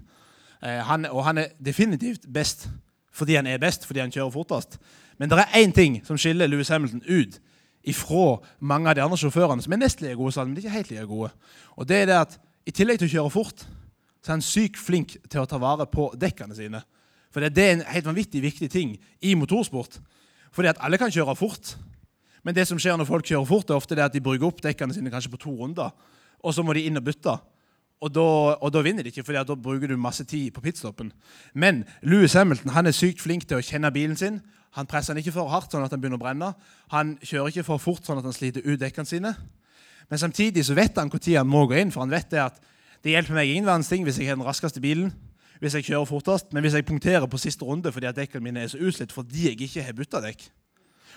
Eh, 0.63 0.69
han, 0.69 1.05
og 1.05 1.23
han 1.25 1.37
er 1.37 1.47
definitivt 1.65 2.33
best 2.33 2.69
fordi 3.11 3.35
han 3.35 3.47
er 3.47 3.57
best, 3.57 3.85
fordi 3.85 3.99
han 3.99 4.11
kjører 4.11 4.29
fortest. 4.29 4.77
Men 5.17 5.29
det 5.29 5.39
er 5.39 5.63
én 5.63 5.71
ting 5.73 6.01
som 6.05 6.17
skiller 6.17 6.47
Louis 6.47 6.69
Hamilton 6.69 7.01
ut 7.09 7.39
ifra 7.83 8.37
mange 8.59 8.89
av 8.89 8.95
de 8.95 9.01
andre 9.01 9.17
sjåførene, 9.17 9.63
som 9.63 9.73
er 9.73 9.79
nesten 9.81 10.05
like 10.05 10.15
gode, 10.19 10.45
men 10.45 10.57
ikke 10.57 10.69
helt 10.69 10.91
like 10.91 11.05
gode. 11.05 11.29
Og 11.75 11.87
det 11.89 11.97
er 11.97 12.05
det 12.05 12.13
at 12.13 12.39
i 12.67 12.71
tillegg 12.71 12.99
til 12.99 13.07
å 13.07 13.13
kjøre 13.15 13.33
fort, 13.33 13.63
så 14.21 14.32
er 14.32 14.38
han 14.38 14.45
sykt 14.45 14.80
flink 14.82 15.15
til 15.30 15.41
å 15.41 15.47
ta 15.49 15.60
vare 15.62 15.88
på 15.89 16.10
dekkene 16.19 16.56
sine. 16.58 16.82
For 17.34 17.43
det 17.43 17.63
er 17.63 17.75
en 17.75 17.86
helt 17.91 18.08
vanvittig 18.08 18.41
viktig 18.41 18.69
ting 18.71 18.95
i 19.21 19.36
motorsport. 19.38 19.99
Fordi 20.56 20.71
at 20.71 20.80
alle 20.82 20.97
kan 20.97 21.12
kjøre 21.13 21.36
fort. 21.38 21.75
Men 22.43 22.56
det 22.56 22.67
som 22.69 22.80
skjer 22.80 22.97
når 22.97 23.10
folk 23.10 23.27
kjører 23.27 23.49
fort, 23.49 23.69
er 23.69 23.77
ofte 23.77 23.95
det 23.97 24.06
at 24.06 24.15
de 24.15 24.23
bruker 24.23 24.47
opp 24.47 24.62
dekkene 24.63 24.95
sine 24.95 25.12
kanskje 25.13 25.34
på 25.34 25.41
to 25.43 25.53
runder. 25.60 25.91
Og 26.43 26.56
så 26.56 26.63
må 26.63 26.73
de 26.73 26.86
inn 26.88 26.97
og 26.97 27.06
bytte. 27.06 27.36
Og 28.01 28.13
da, 28.13 28.25
og 28.62 28.71
da 28.73 28.84
vinner 28.86 29.03
de 29.03 29.10
ikke, 29.10 29.25
for 29.25 29.38
da 29.38 29.58
bruker 29.58 29.89
du 29.89 29.97
masse 29.97 30.23
tid 30.30 30.51
på 30.53 30.62
pitstoppen. 30.62 31.10
Men 31.53 31.82
Louis 32.06 32.34
Hamilton 32.38 32.75
han 32.75 32.88
er 32.88 32.95
sykt 32.95 33.23
flink 33.23 33.47
til 33.49 33.58
å 33.58 33.65
kjenne 33.65 33.91
bilen 33.93 34.17
sin. 34.17 34.39
Han 34.77 34.89
presser 34.89 35.15
den 35.15 35.23
ikke 35.23 35.34
for 35.34 35.49
hardt, 35.49 35.71
sånn 35.73 35.86
at 35.86 35.93
den 35.93 36.03
begynner 36.03 36.19
å 36.19 36.23
brenne. 36.23 36.51
Han 36.93 37.15
kjører 37.25 37.49
ikke 37.49 37.65
for 37.65 37.82
fort, 37.82 38.06
sånn 38.06 38.21
at 38.21 38.27
han 38.27 38.36
sliter 38.36 38.65
ut 38.67 38.80
dekkene 38.80 39.10
sine. 39.10 39.34
Men 40.08 40.21
samtidig 40.21 40.63
så 40.67 40.77
vet 40.77 40.97
han 40.99 41.10
når 41.10 41.32
han 41.39 41.49
må 41.49 41.65
gå 41.67 41.80
inn, 41.82 41.91
for 41.91 42.06
han 42.06 42.13
vet 42.13 42.30
det 42.32 42.43
at 42.43 42.62
det 43.03 43.13
hjelper 43.13 43.38
meg 43.38 43.51
ingen 43.51 43.67
verdens 43.67 43.89
ting 43.91 44.05
hvis 44.07 44.19
jeg 44.19 44.29
har 44.29 44.39
den 44.39 44.47
raskeste 44.47 44.81
bilen 44.83 45.13
hvis 45.60 45.73
jeg 45.73 45.88
kjører 45.88 46.05
fortest, 46.05 46.51
men 46.53 46.62
hvis 46.62 46.75
jeg 46.77 46.86
punkterer 46.86 47.25
på 47.25 47.39
siste 47.41 47.65
runde 47.65 47.91
fordi 47.91 48.05
at 48.10 48.17
dekkene 48.17 48.43
mine 48.43 48.62
er 48.62 48.71
så 48.71 48.77
utslitt 48.77 49.13
fordi 49.13 49.47
jeg 49.49 49.62
ikke 49.62 49.83
har 49.83 49.95
bytta 49.97 50.21
dekk. 50.21 50.43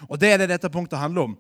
Og 0.09 0.21
Det 0.21 0.33
er 0.33 0.38
det 0.40 0.49
dette 0.49 0.71
punktet 0.71 0.99
handler 0.99 1.29
om. 1.29 1.38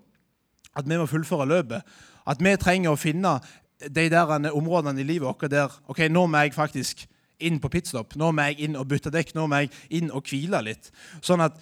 At 0.76 0.88
vi 0.88 0.96
må 0.96 1.06
fullføre 1.06 1.48
løpet. 1.48 1.82
At 2.26 2.42
vi 2.44 2.56
trenger 2.56 2.92
å 2.92 3.00
finne 3.00 3.38
de 3.80 4.08
der 4.12 4.52
områdene 4.52 5.00
i 5.00 5.04
livet 5.04 5.26
vårt 5.26 5.50
der 5.50 5.72
ok, 5.88 6.08
nå 6.10 6.26
må 6.26 6.44
jeg 6.44 6.54
faktisk 6.54 7.06
inn 7.40 7.58
på 7.60 7.70
pitstop. 7.72 8.16
Nå 8.16 8.30
må 8.32 8.50
jeg 8.50 8.68
inn 8.68 8.76
og 8.76 8.88
bytte 8.88 9.10
dekk. 9.10 9.32
Nå 9.34 9.46
må 9.48 9.62
jeg 9.62 9.70
inn 9.96 10.12
og 10.12 10.28
hvile 10.28 10.60
litt. 10.62 10.90
Sånn 11.24 11.40
at 11.40 11.56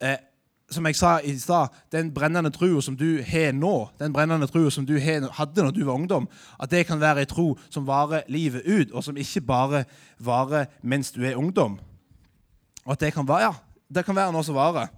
eh, 0.00 0.16
som 0.70 0.86
jeg 0.86 0.96
sa 0.96 1.18
i 1.20 1.34
stad, 1.38 1.68
den 1.92 2.10
brennende 2.14 2.50
trua 2.50 2.80
som 2.82 2.96
du 2.96 3.22
har 3.22 3.52
nå, 3.52 3.74
den 4.00 4.12
brennende 4.12 4.46
trua 4.48 4.70
som 4.72 4.86
du 4.86 4.96
hadde 4.98 5.62
når 5.62 5.74
du 5.76 5.84
var 5.84 5.94
ungdom, 5.94 6.28
at 6.60 6.70
det 6.70 6.86
kan 6.88 7.00
være 7.00 7.24
ei 7.24 7.28
tro 7.30 7.52
som 7.70 7.86
varer 7.86 8.24
livet 8.28 8.64
ut, 8.66 8.92
og 8.92 9.04
som 9.04 9.16
ikke 9.16 9.44
bare 9.44 9.84
varer 10.18 10.66
mens 10.82 11.12
du 11.12 11.22
er 11.24 11.36
ungdom. 11.36 11.78
Og 12.84 12.92
at 12.92 13.00
det 13.00 13.12
kan 13.14 13.28
være, 13.28 13.50
ja, 13.50 13.52
det 13.94 14.04
kan 14.04 14.16
være 14.16 14.32
noe 14.32 14.44
som 14.44 14.56
varer. 14.56 14.88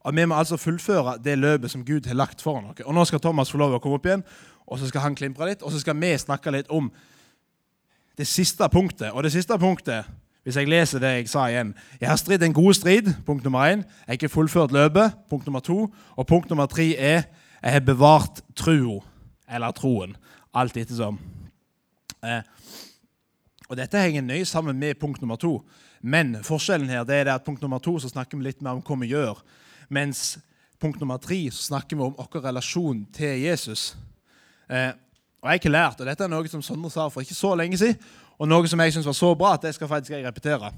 Og 0.00 0.14
Vi 0.14 0.24
må 0.24 0.34
altså 0.34 0.56
fullføre 0.56 1.18
det 1.24 1.38
løpet 1.38 1.70
som 1.70 1.84
Gud 1.84 2.06
har 2.06 2.14
lagt 2.14 2.42
foran 2.42 2.64
oss. 2.64 2.80
Og 2.84 2.94
Nå 2.94 3.04
skal 3.04 3.20
Thomas 3.20 3.50
få 3.50 3.58
lov 3.58 3.74
å 3.74 3.80
komme 3.82 3.98
opp 3.98 4.06
igjen, 4.06 4.24
og 4.66 4.78
så 4.78 4.88
skal 4.88 5.00
han 5.00 5.14
klimpre 5.14 5.48
litt, 5.48 5.62
og 5.62 5.72
så 5.72 5.80
skal 5.80 5.96
vi 6.00 6.12
snakke 6.18 6.50
litt 6.50 6.70
om 6.70 6.90
det 8.18 8.26
siste 8.26 8.68
punktet. 8.68 9.12
Og 9.12 9.22
det 9.22 9.32
siste 9.32 9.58
punktet 9.58 10.06
hvis 10.46 10.56
jeg 10.60 10.68
leser 10.70 11.02
det 11.02 11.08
jeg 11.10 11.28
sa 11.28 11.48
igjen 11.50 11.72
Jeg 11.98 12.06
har 12.06 12.18
stridd 12.20 12.44
en 12.46 12.52
god 12.54 12.74
strid. 12.78 13.08
Punkt 13.26 13.42
nummer 13.42 13.66
én. 13.66 13.80
Jeg 13.82 14.06
har 14.06 14.14
ikke 14.14 14.28
fullført 14.30 14.70
løpet. 14.70 15.16
Punkt 15.30 15.46
nummer 15.46 15.60
to. 15.60 15.88
Og 16.14 16.26
punkt 16.26 16.50
nummer 16.50 16.66
tre 16.70 16.92
er 16.94 17.24
jeg 17.62 17.72
har 17.72 17.80
bevart 17.82 18.44
trua, 18.54 19.00
eller 19.50 19.72
troen. 19.74 20.12
Alt 20.54 20.76
ettersom. 20.76 21.18
Eh, 22.22 22.42
og 23.68 23.76
Dette 23.76 23.98
henger 23.98 24.22
nøye 24.22 24.44
sammen 24.46 24.78
med 24.78 25.00
punkt 25.00 25.20
nummer 25.20 25.36
to. 25.36 25.64
Men 26.00 26.36
forskjellen 26.46 26.88
her 26.94 27.02
det 27.02 27.16
er 27.24 27.32
at 27.34 27.42
punkt 27.44 27.62
nummer 27.62 27.82
to 27.82 27.98
så 27.98 28.08
snakker 28.12 28.38
vi 28.38 28.46
litt 28.46 28.62
mer 28.62 28.78
om 28.78 28.84
hva 28.86 29.00
vi 29.00 29.10
gjør. 29.10 29.42
Mens 29.90 30.38
punkt 30.78 31.00
nummer 31.00 31.18
tre 31.18 31.40
så 31.50 31.72
snakker 31.72 31.96
vi 31.96 32.06
om 32.06 32.14
vår 32.14 32.46
relasjon 32.46 33.02
til 33.16 33.42
Jesus. 33.48 33.96
Eh, 34.70 34.92
og 35.42 35.50
Jeg 35.50 35.50
har 35.50 35.60
ikke 35.60 35.74
lært, 35.74 36.00
og 36.00 36.06
dette 36.06 36.24
er 36.24 36.30
noe 36.30 36.48
som 36.48 36.62
Sondre 36.62 36.90
sa 36.90 37.08
for 37.10 37.26
ikke 37.26 37.34
så 37.34 37.52
lenge 37.58 37.78
siden, 37.78 37.98
og 38.38 38.48
noe 38.48 38.68
som 38.68 38.80
jeg 38.80 38.92
syns 38.92 39.08
var 39.08 39.16
så 39.16 39.32
bra 39.38 39.54
at 39.56 39.64
det 39.64 39.74
skal 39.74 39.88
faktisk 39.88 40.12
jeg 40.16 40.26
repetere. 40.26 40.72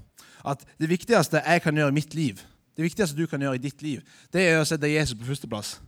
At 0.46 0.62
det 0.78 0.88
viktigste 0.90 1.42
jeg 1.42 1.62
kan 1.62 1.76
gjøre 1.76 1.92
i 1.92 1.98
mitt 1.98 2.14
liv, 2.14 2.40
det 2.76 2.86
viktigste 2.86 3.18
du 3.18 3.26
kan 3.26 3.42
gjøre 3.42 3.58
i 3.58 3.62
ditt 3.62 3.82
liv, 3.82 4.02
det 4.32 4.44
er 4.46 4.60
å 4.60 4.66
sette 4.68 4.90
Jesus 4.90 5.18
på 5.18 5.26
førsteplass. 5.26 5.78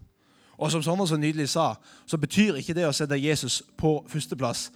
Og 0.60 0.72
som 0.72 0.82
Sondre 0.82 1.06
så 1.08 1.16
nydelig 1.16 1.48
sa, 1.54 1.74
så 2.06 2.18
betyr 2.20 2.58
ikke 2.60 2.74
det 2.76 2.88
å 2.88 2.92
sette 2.92 3.16
Jesus 3.16 3.62
på 3.80 4.00
førsteplass 4.10 4.68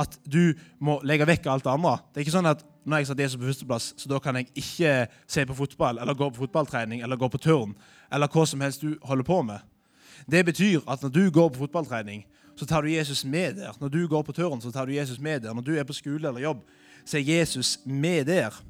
at 0.00 0.18
du 0.28 0.52
må 0.78 0.98
legge 1.06 1.26
vekk 1.26 1.48
alt 1.50 1.64
det 1.64 1.72
andre. 1.72 1.96
Det 2.10 2.20
er 2.20 2.26
ikke 2.26 2.34
sånn 2.34 2.50
at 2.50 2.64
når 2.84 3.00
jeg 3.00 3.08
setter 3.08 3.24
Jesus 3.24 3.40
på 3.40 3.48
førsteplass, 3.48 3.86
så 4.00 4.10
da 4.10 4.20
kan 4.22 4.38
jeg 4.38 4.50
ikke 4.58 4.92
se 5.30 5.44
på 5.46 5.56
fotball 5.56 6.00
eller 6.02 6.18
gå 6.18 6.30
på 6.30 6.44
fotballtrening 6.44 7.02
eller 7.04 7.20
gå 7.20 7.28
på 7.32 7.40
turn 7.42 7.74
eller 8.12 8.30
hva 8.30 8.46
som 8.48 8.62
helst 8.64 8.84
du 8.84 8.96
holder 9.06 9.26
på 9.26 9.40
med. 9.46 9.62
Det 10.30 10.44
betyr 10.46 10.84
at 10.90 11.02
når 11.02 11.14
du 11.14 11.22
går 11.32 11.48
på 11.54 11.64
fotballtrening, 11.64 12.24
så 12.60 12.66
tar 12.68 12.84
du 12.84 12.90
Jesus 12.92 13.24
med 13.24 13.56
der. 13.56 13.72
Når 13.80 13.88
du 13.88 14.02
går 14.08 14.22
på 14.26 14.34
turen, 14.36 14.60
så 14.60 14.72
tar 14.72 14.84
du 14.86 14.92
Jesus 14.92 15.20
med 15.20 15.46
der. 15.46 15.54
Når 15.56 15.64
du 15.64 15.72
er 15.78 15.86
på 15.88 15.96
skole 15.96 16.28
eller 16.28 16.44
jobb, 16.44 16.60
så 17.08 17.16
er 17.16 17.24
Jesus 17.24 17.78
med 17.88 18.28
der. 18.28 18.60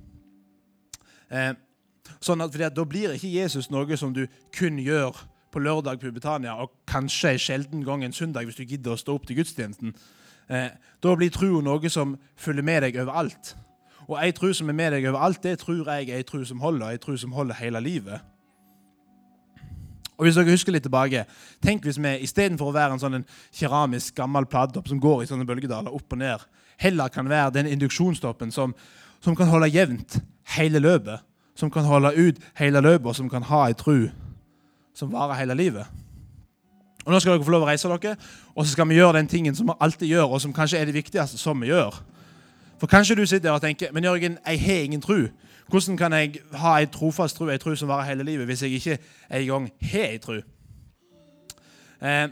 Eh, 1.30 1.58
Sånn 2.18 2.42
at, 2.42 2.56
at 2.58 2.74
Da 2.74 2.84
blir 2.88 3.14
ikke 3.14 3.30
Jesus 3.30 3.70
noe 3.70 3.96
som 3.98 4.12
du 4.16 4.24
kun 4.56 4.80
gjør 4.82 5.16
på 5.50 5.62
lørdag 5.62 6.00
på 6.02 6.12
Britannia, 6.14 6.54
og 6.62 6.72
kanskje 6.90 7.34
en 7.34 7.42
sjelden 7.42 7.84
gang 7.86 8.04
en 8.04 8.14
søndag 8.14 8.46
hvis 8.46 8.58
du 8.60 8.64
gidder 8.64 8.94
å 8.94 9.00
stå 9.00 9.16
opp 9.18 9.26
til 9.26 9.40
gudstjenesten. 9.40 9.94
Eh, 10.50 10.70
da 11.02 11.14
blir 11.16 11.32
troa 11.34 11.62
noe 11.62 11.90
som 11.90 12.16
følger 12.38 12.66
med 12.66 12.84
deg 12.86 13.00
overalt. 13.02 13.54
Og 14.08 14.16
ei 14.18 14.30
tro 14.34 14.52
som 14.54 14.70
er 14.70 14.78
med 14.78 14.94
deg 14.94 15.08
overalt, 15.10 15.42
det 15.42 15.58
tror 15.62 15.82
jeg 15.86 16.10
er 16.10 16.20
ei 16.20 16.26
tro 16.26 16.42
som 16.46 16.62
holder. 16.62 16.94
Ei 16.94 17.02
tro 17.02 17.16
som 17.18 17.34
holder 17.34 17.58
hele 17.62 17.82
livet. 17.82 18.22
Og 20.20 20.26
hvis 20.26 20.36
dere 20.36 20.52
husker 20.52 20.74
litt 20.74 20.84
tilbake, 20.84 21.24
Tenk 21.64 21.86
hvis 21.88 21.96
vi 21.96 22.10
istedenfor 22.26 22.68
å 22.68 22.74
være 22.76 22.92
en 22.92 23.00
sånn 23.00 23.22
keramisk 23.56 24.18
gammel 24.20 24.44
platetopp 24.44 24.90
som 24.90 25.00
går 25.00 25.22
i 25.22 25.28
sånne 25.30 25.46
bølgedaler 25.48 25.94
opp 25.96 26.12
og 26.12 26.20
ned, 26.20 26.44
heller 26.76 27.08
kan 27.08 27.28
være 27.28 27.54
den 27.56 27.70
induksjonstoppen 27.72 28.52
som, 28.52 28.74
som 29.24 29.36
kan 29.36 29.48
holde 29.48 29.70
jevnt 29.72 30.18
hele 30.58 30.82
løpet. 30.84 31.24
Som 31.56 31.72
kan 31.72 31.88
holde 31.88 32.12
ut 32.16 32.36
hele 32.60 32.80
løpet, 32.84 33.08
og 33.08 33.16
som 33.16 33.32
kan 33.32 33.48
ha 33.48 33.66
ei 33.68 33.76
tru 33.76 34.10
som 34.96 35.12
varer 35.12 35.40
hele 35.40 35.56
livet. 35.56 35.86
Og 37.06 37.12
Nå 37.12 37.20
skal 37.20 37.32
dere 37.32 37.44
få 37.46 37.52
lov 37.54 37.64
å 37.64 37.70
reise 37.70 37.88
dere, 37.88 38.16
og 38.52 38.66
så 38.66 38.74
skal 38.74 38.88
vi 38.90 38.98
gjøre 38.98 39.16
den 39.16 39.28
tingen 39.28 39.56
som 39.56 39.70
vi 39.70 39.76
alltid 39.80 40.12
gjør, 40.12 40.34
og 40.36 40.42
som 40.44 40.52
kanskje 40.52 40.80
er 40.80 40.88
det 40.88 40.98
viktigste 40.98 41.40
som 41.40 41.60
vi 41.60 41.70
gjør. 41.72 41.96
For 42.80 42.88
kanskje 42.88 43.16
du 43.16 43.24
sitter 43.24 43.48
der 43.48 43.56
og 43.56 43.64
tenker 43.64 43.92
men 43.92 44.04
Jørgen, 44.04 44.38
jeg 44.46 44.60
har 44.60 44.84
ingen 44.84 45.00
tro. 45.04 45.22
Hvordan 45.70 45.96
kan 45.96 46.12
jeg 46.12 46.40
ha 46.58 46.78
ei 46.80 46.86
trofast 46.90 47.36
tro, 47.38 47.46
ei 47.46 47.58
tro 47.62 47.76
som 47.78 47.88
varer 47.88 48.08
hele 48.08 48.24
livet, 48.26 48.46
hvis 48.48 48.62
jeg 48.66 48.72
ikke 48.80 48.98
engang 49.30 49.68
har 49.92 50.06
ei 50.08 50.18
tro? 50.18 50.40
Eh, 52.00 52.28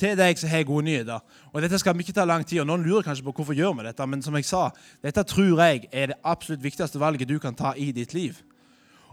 til 0.00 0.16
deg 0.16 0.38
som 0.40 0.48
har 0.48 0.64
gode 0.64 0.86
nyheter. 0.86 1.20
Og 1.52 1.62
Dette 1.62 1.78
skal 1.78 1.94
vi 1.96 2.06
ikke 2.06 2.14
ta 2.16 2.24
lang 2.24 2.46
tid, 2.46 2.62
og 2.62 2.70
Noen 2.70 2.86
lurer 2.86 3.04
kanskje 3.04 3.26
på 3.26 3.34
hvorfor 3.36 3.56
gjør 3.58 3.76
vi 3.78 3.84
dette, 3.84 4.06
men 4.06 4.22
som 4.24 4.38
jeg 4.38 4.48
sa, 4.48 4.70
dette 5.04 5.26
tror 5.28 5.60
jeg 5.60 5.84
er 5.92 6.14
det 6.14 6.18
absolutt 6.24 6.64
viktigste 6.64 7.00
valget 7.02 7.28
du 7.28 7.38
kan 7.38 7.54
ta 7.54 7.74
i 7.76 7.92
ditt 7.92 8.14
liv. 8.14 8.40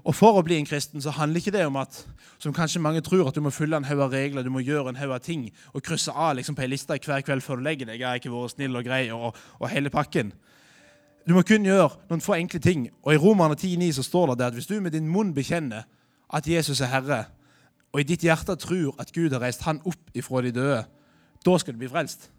Og 0.08 0.16
For 0.16 0.40
å 0.40 0.44
bli 0.46 0.56
en 0.56 0.66
kristen 0.66 1.04
så 1.04 1.12
handler 1.12 1.42
ikke 1.42 1.52
det 1.58 1.66
om 1.68 1.76
at 1.76 2.06
som 2.40 2.54
kanskje 2.56 2.80
mange 2.80 3.02
tror, 3.04 3.28
at 3.28 3.36
du 3.36 3.44
må 3.44 3.52
fylle 3.52 3.76
en 3.76 3.84
haug 3.84 4.00
av 4.06 4.14
regler, 4.16 4.48
du 4.48 4.50
må 4.50 4.64
gjøre 4.64 4.94
en 4.94 5.02
haug 5.02 5.12
av 5.12 5.20
ting 5.20 5.50
og 5.74 5.84
krysse 5.84 6.14
av 6.16 6.38
liksom 6.40 6.56
på 6.56 6.64
ei 6.64 6.72
liste 6.72 6.96
hver 7.04 7.26
kveld 7.26 7.44
før 7.44 7.60
du 7.60 7.68
legger 7.68 7.92
deg. 7.92 8.00
Jeg 8.00 8.08
har 8.08 8.22
ikke 8.22 8.32
vært 8.32 8.56
snill 8.56 8.80
og 8.80 8.88
grei 8.88 9.10
og, 9.12 9.36
og 9.60 9.68
hele 9.70 9.92
pakken. 9.92 10.32
Du 11.30 11.36
må 11.38 11.44
kun 11.46 11.62
gjøre 11.62 11.92
noen 12.10 12.24
få 12.26 12.40
enkle 12.40 12.58
ting. 12.58 12.88
Og 13.06 13.14
I 13.14 13.20
Romerne 13.22 13.54
10,9 13.54 13.92
så 14.00 14.04
står 14.04 14.32
det 14.34 14.48
at 14.48 14.56
hvis 14.58 14.66
du 14.66 14.80
med 14.82 14.96
din 14.96 15.06
munn 15.08 15.30
bekjenner 15.34 15.84
at 16.34 16.48
Jesus 16.50 16.82
er 16.82 16.90
Herre, 16.90 17.20
og 17.94 18.02
i 18.02 18.06
ditt 18.10 18.26
hjerte 18.26 18.56
tror 18.58 18.96
at 19.02 19.12
Gud 19.14 19.36
har 19.36 19.44
reist 19.44 19.62
han 19.68 19.82
opp 19.86 20.18
ifra 20.18 20.42
de 20.42 20.52
døde, 20.52 20.80
da 21.46 21.58
skal 21.62 21.74
du 21.74 21.78
bli 21.78 21.90
frelst. 21.90 22.32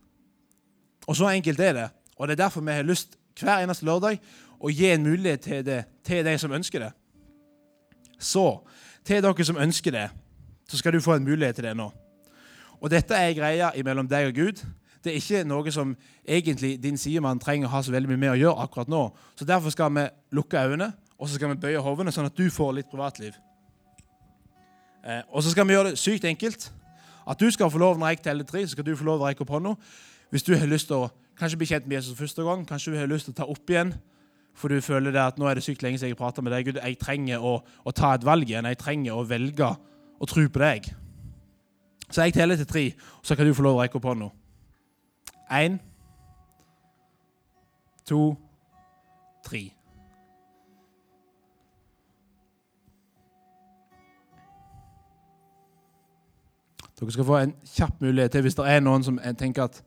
Og 1.07 1.17
Så 1.17 1.29
enkelt 1.29 1.61
er 1.61 1.73
det. 1.73 1.89
Og 2.17 2.29
Det 2.29 2.33
er 2.33 2.43
derfor 2.45 2.61
vi 2.61 2.73
har 2.73 2.83
lyst 2.83 3.15
hver 3.41 3.63
eneste 3.63 3.87
lørdag 3.87 4.19
å 4.59 4.69
gi 4.69 4.91
en 4.91 5.07
mulighet 5.07 5.41
til 5.41 5.65
det 5.65 5.85
til 6.05 6.25
de 6.25 6.39
som 6.39 6.53
ønsker 6.53 6.79
det. 6.79 6.93
Så 8.19 8.59
til 9.05 9.23
dere 9.23 9.45
som 9.45 9.57
ønsker 9.57 9.91
det, 9.91 10.11
så 10.69 10.77
skal 10.77 10.93
du 10.93 11.01
få 11.01 11.15
en 11.15 11.25
mulighet 11.25 11.55
til 11.55 11.65
det 11.65 11.77
nå. 11.77 11.93
Og 12.81 12.91
Dette 12.91 13.15
er 13.15 13.39
greia 13.39 13.71
mellom 13.85 14.09
deg 14.09 14.27
og 14.27 14.35
Gud. 14.35 14.67
Det 15.05 15.13
er 15.13 15.21
ikke 15.21 15.45
noe 15.49 15.73
som 15.73 15.95
egentlig 16.29 16.75
din 16.83 16.99
sidemann 17.01 17.41
trenger 17.41 17.69
å 17.69 17.75
ha 17.75 17.83
så 17.83 17.93
veldig 17.95 18.11
mye 18.11 18.21
med 18.21 18.35
å 18.35 18.41
gjøre 18.41 18.67
akkurat 18.67 18.91
nå. 18.93 19.07
Så 19.39 19.49
Derfor 19.49 19.73
skal 19.73 19.95
vi 19.97 20.09
lukke 20.37 20.61
øynene 20.61 20.93
og 21.21 21.29
så 21.29 21.37
skal 21.37 21.53
vi 21.53 21.61
bøye 21.61 21.81
hovene, 21.85 22.13
sånn 22.13 22.31
at 22.31 22.37
du 22.37 22.47
får 22.49 22.79
litt 22.79 22.89
privatliv. 22.89 23.35
Eh, 25.05 25.21
og 25.29 25.45
så 25.45 25.53
skal 25.53 25.67
vi 25.69 25.75
gjøre 25.75 25.93
det 25.93 26.01
sykt 26.01 26.25
enkelt. 26.25 26.71
At 27.29 27.41
du 27.41 27.51
skal 27.53 27.69
få 27.71 27.79
lov 27.79 27.99
når 28.01 28.15
jeg 28.15 28.23
teller 28.25 28.49
tre, 28.49 28.63
så 28.65 28.73
skal 28.73 28.87
du 28.87 28.95
få 28.97 29.05
lov 29.05 29.21
å 29.21 29.29
rekke 29.29 29.45
opp 29.45 29.53
hånda. 29.53 29.75
Hvis 30.33 30.47
du 30.47 30.55
har 30.57 30.71
lyst 30.71 30.89
til 30.89 31.05
å 31.05 31.11
kanskje 31.37 31.61
bli 31.61 31.69
kjent 31.69 31.89
med 31.89 31.99
Jesus 31.99 32.17
første 32.17 32.45
gang, 32.47 32.65
kanskje 32.69 32.95
du 32.95 32.99
har 32.99 33.11
lyst 33.11 33.29
til 33.29 33.37
å 33.37 33.41
ta 33.43 33.49
opp 33.53 33.73
igjen 33.73 33.93
for 34.57 34.73
du 34.73 34.81
føler 34.85 35.15
det 35.15 35.21
at 35.23 35.39
nå 35.41 35.47
er 35.49 35.57
det 35.57 35.65
sykt 35.65 35.85
lenge 35.85 36.01
siden 36.01 36.13
jeg 36.13 36.19
prater 36.19 36.45
med 36.45 36.53
deg. 36.53 36.67
Gud, 36.69 36.81
jeg 36.81 36.99
trenger 37.01 37.45
å, 37.45 37.59
å, 37.61 37.93
ta 37.97 38.15
et 38.17 38.27
valg 38.27 38.49
igjen. 38.49 38.69
Jeg 38.69 38.81
trenger 38.81 39.17
å 39.17 39.25
velge 39.29 39.69
å 40.21 40.29
tro 40.29 40.45
på 40.53 40.63
deg. 40.63 40.91
Så 42.11 42.27
jeg 42.27 42.35
teller 42.35 42.59
til 42.59 42.69
tre, 42.69 42.85
så 43.23 43.37
kan 43.39 43.47
du 43.47 43.55
få 43.57 43.65
lov 43.65 43.79
å 43.79 43.85
rekke 43.85 44.01
opp 44.01 44.09
hånda. 44.11 44.31
Én, 45.51 45.81
to, 48.07 48.37
tre. 49.43 49.73
Dere 57.01 57.13
skal 57.13 57.25
få 57.25 57.37
en 57.37 57.55
kjapp 57.65 58.01
mulighet 58.01 58.31
til 58.31 58.45
hvis 58.45 58.55
det 58.55 58.69
er 58.69 58.81
noen 58.85 59.03
som 59.03 59.19
tenker 59.39 59.65
at 59.65 59.83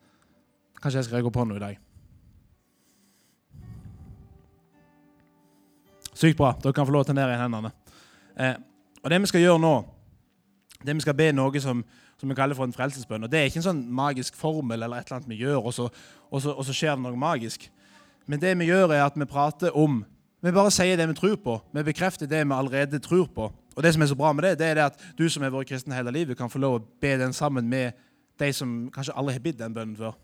kanskje 0.82 0.97
jeg 0.97 1.06
skal 1.06 1.19
rekke 1.19 1.30
opp 1.30 1.39
hånda 1.39 1.56
i 1.56 1.63
dag. 1.63 1.80
Sykt 6.13 6.38
bra. 6.38 6.56
Dere 6.63 6.73
kan 6.73 6.88
få 6.88 6.95
lov 6.95 7.06
til 7.06 7.13
å 7.13 7.15
ta 7.15 7.19
ned 7.21 7.38
hendene. 7.38 7.71
Eh, 8.36 8.56
og 9.04 9.10
Det 9.10 9.21
vi 9.21 9.30
skal 9.30 9.41
gjøre 9.41 9.62
nå, 9.62 9.76
det 10.86 10.95
vi 10.95 11.06
skal 11.06 11.15
be 11.15 11.32
noe 11.32 11.62
som, 11.62 11.84
som 12.24 12.32
vi 12.32 12.36
kaller 12.40 12.56
for 12.56 12.64
en 12.64 12.72
frelsesbønn. 12.72 13.26
og 13.26 13.32
Det 13.32 13.40
er 13.40 13.50
ikke 13.50 13.60
en 13.60 13.66
sånn 13.66 13.82
magisk 13.92 14.38
formel 14.40 14.80
eller 14.80 15.02
et 15.02 15.10
eller 15.10 15.18
annet 15.18 15.32
vi 15.34 15.42
gjør, 15.42 15.66
og 15.68 15.74
så, 15.76 15.90
og, 16.30 16.38
så, 16.40 16.54
og 16.54 16.64
så, 16.64 16.72
skjer 16.72 16.96
det 16.96 17.04
noe 17.04 17.20
magisk. 17.20 17.66
Men 18.32 18.40
det 18.40 18.54
vi 18.62 18.70
gjør, 18.70 18.94
er 18.96 19.04
at 19.04 19.18
vi 19.20 19.28
prater 19.28 19.76
om 19.76 20.06
Vi 20.44 20.52
bare 20.52 20.72
sier 20.76 20.98
det 21.00 21.06
vi 21.08 21.14
tror 21.16 21.38
på. 21.40 21.54
Vi 21.72 21.82
bekrefter 21.88 22.28
det 22.28 22.42
vi 22.44 22.52
allerede 22.52 23.00
tror 23.00 23.30
på. 23.32 23.46
Og 23.76 23.84
det 23.84 23.94
som 23.94 24.02
er 24.04 24.10
så 24.12 24.16
bra 24.20 24.34
med 24.36 24.44
det, 24.44 24.58
det 24.60 24.66
er 24.68 24.76
det 24.76 24.84
at 24.90 25.04
du 25.16 25.30
som 25.32 25.44
har 25.44 25.54
vært 25.54 25.70
kristen 25.70 25.94
hele 25.96 26.12
livet, 26.12 26.36
kan 26.38 26.52
få 26.52 26.60
lov 26.60 26.76
å 26.76 26.82
be 27.00 27.14
den 27.18 27.32
sammen 27.32 27.70
med 27.72 27.96
de 28.40 28.50
som 28.52 28.74
kanskje 28.92 29.16
aldri 29.16 29.38
har 29.38 29.44
bidd 29.46 29.62
den 29.62 29.76
bønnen 29.76 29.96
før. 29.96 30.18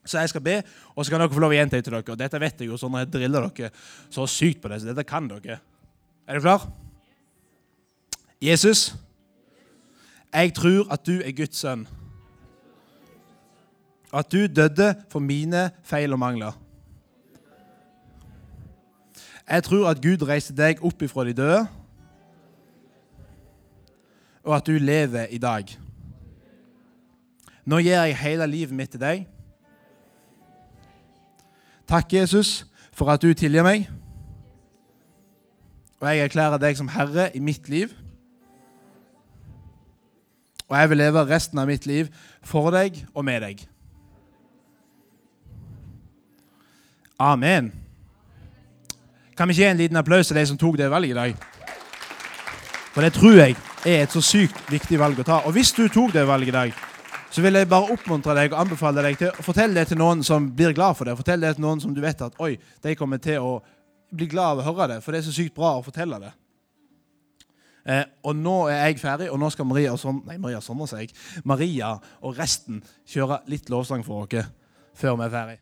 Så 0.00 0.22
jeg 0.22 0.32
skal 0.32 0.40
be, 0.40 0.62
og 0.94 1.04
så 1.04 1.12
kan 1.12 1.20
dere 1.20 1.34
få 1.34 1.44
lov 1.44 1.52
å 1.52 1.58
gjenta 1.58 1.76
til 1.76 1.92
dere. 1.92 2.08
Og 2.08 2.16
dette 2.16 2.40
vet 2.40 2.64
jeg 2.64 2.70
jo, 2.70 2.80
sånn 2.80 2.96
at 2.96 3.04
jeg 3.04 3.12
driller 3.18 3.50
dere 3.50 3.70
så 4.08 4.24
sykt 4.24 4.62
på 4.62 4.72
det. 4.72 4.80
Så 4.80 4.88
dette 4.88 5.04
kan 5.04 5.28
dere. 5.28 5.60
Er 6.24 6.38
dere 6.38 6.44
klar? 6.46 6.64
Jesus, 8.40 8.94
jeg 10.38 10.54
tror 10.54 10.92
at 10.92 11.06
du 11.06 11.18
er 11.18 11.32
Guds 11.34 11.56
sønn. 11.56 11.86
At 14.14 14.32
du 14.32 14.46
døde 14.46 14.94
for 15.10 15.18
mine 15.18 15.70
feil 15.82 16.12
og 16.12 16.18
mangler. 16.18 16.54
Jeg 19.48 19.64
tror 19.64 19.88
at 19.90 20.02
Gud 20.02 20.22
reiste 20.28 20.54
deg 20.56 20.82
opp 20.84 21.02
ifra 21.02 21.24
de 21.24 21.32
døde, 21.32 21.60
og 24.44 24.56
at 24.56 24.66
du 24.66 24.78
lever 24.78 25.26
i 25.32 25.38
dag. 25.38 25.72
Nå 27.64 27.80
gir 27.84 27.96
jeg 27.96 28.16
hele 28.16 28.46
livet 28.46 28.76
mitt 28.76 28.92
til 28.94 29.00
deg. 29.00 29.26
Takk, 31.88 32.12
Jesus, 32.12 32.66
for 32.92 33.10
at 33.12 33.22
du 33.24 33.32
tilgir 33.32 33.64
meg. 33.64 33.88
Og 36.00 36.08
jeg 36.08 36.28
erklærer 36.28 36.60
deg 36.60 36.76
som 36.78 36.88
Herre 36.92 37.30
i 37.36 37.40
mitt 37.40 37.68
liv. 37.68 37.92
Og 40.68 40.76
jeg 40.76 40.90
vil 40.90 41.00
leve 41.00 41.26
resten 41.28 41.58
av 41.58 41.68
mitt 41.68 41.86
liv 41.88 42.08
for 42.44 42.70
deg 42.74 43.00
og 43.14 43.24
med 43.24 43.42
deg. 43.44 43.62
Amen. 47.18 47.72
Kan 49.36 49.48
vi 49.48 49.54
ikke 49.54 49.64
gi 49.64 49.70
en 49.70 49.80
liten 49.80 49.98
applaus 49.98 50.28
til 50.28 50.36
de 50.38 50.44
som 50.46 50.58
tok 50.58 50.76
det 50.78 50.90
valget 50.90 51.14
i 51.14 51.18
dag? 51.18 51.48
For 52.92 53.02
det 53.02 53.12
tror 53.14 53.38
jeg 53.38 53.56
er 53.86 54.02
et 54.02 54.12
så 54.12 54.20
sykt 54.22 54.60
viktig 54.70 54.98
valg 55.00 55.18
å 55.22 55.26
ta. 55.26 55.40
Og 55.46 55.54
hvis 55.56 55.72
du 55.72 55.84
tok 55.88 56.12
det 56.14 56.26
valget 56.28 56.52
i 56.52 56.56
dag, 56.56 56.72
så 57.30 57.44
vil 57.44 57.58
jeg 57.58 57.68
bare 57.68 57.92
oppmuntre 57.94 58.34
deg 58.34 58.52
og 58.52 58.62
anbefale 58.62 59.04
deg 59.04 59.18
til 59.20 59.30
å 59.30 59.44
fortelle 59.44 59.76
det 59.76 59.90
til 59.90 60.00
noen 60.00 60.24
som 60.26 60.48
blir 60.56 60.74
glad 60.76 60.96
for 60.98 61.08
det. 61.08 61.16
Fortell 61.18 61.44
det 61.44 61.54
til 61.56 61.64
noen 61.64 61.82
som 61.82 61.94
du 61.94 62.00
vet 62.02 62.22
at 62.24 62.38
oi, 62.42 62.56
de 62.84 62.94
kommer 62.98 63.20
til 63.22 63.44
å 63.44 63.58
bli 64.10 64.28
glad 64.30 64.56
av 64.56 64.62
å 64.62 64.72
høre 64.72 64.94
det, 64.94 65.02
for 65.04 65.12
det 65.12 65.20
er 65.20 65.28
så 65.28 65.34
sykt 65.36 65.56
bra 65.56 65.76
å 65.78 65.84
fortelle 65.84 66.20
det. 66.22 66.32
Eh, 67.88 68.04
og 68.28 68.36
nå 68.36 68.56
er 68.68 68.82
jeg 68.90 69.00
ferdig, 69.00 69.30
og 69.32 69.40
nå 69.40 69.48
skal 69.54 69.68
Maria 69.68 69.94
og 69.94 70.00
Son 70.02 70.20
nei, 70.28 70.36
Maria 70.40 70.60
Sondre, 70.60 71.06
Maria 71.48 71.94
og 72.20 72.36
resten 72.36 72.82
kjøre 73.08 73.40
litt 73.48 73.72
lovsang 73.72 74.04
for 74.04 74.28
dere 74.28 74.50
før 74.98 75.16
vi 75.16 75.24
er 75.24 75.32
ferdig. 75.32 75.58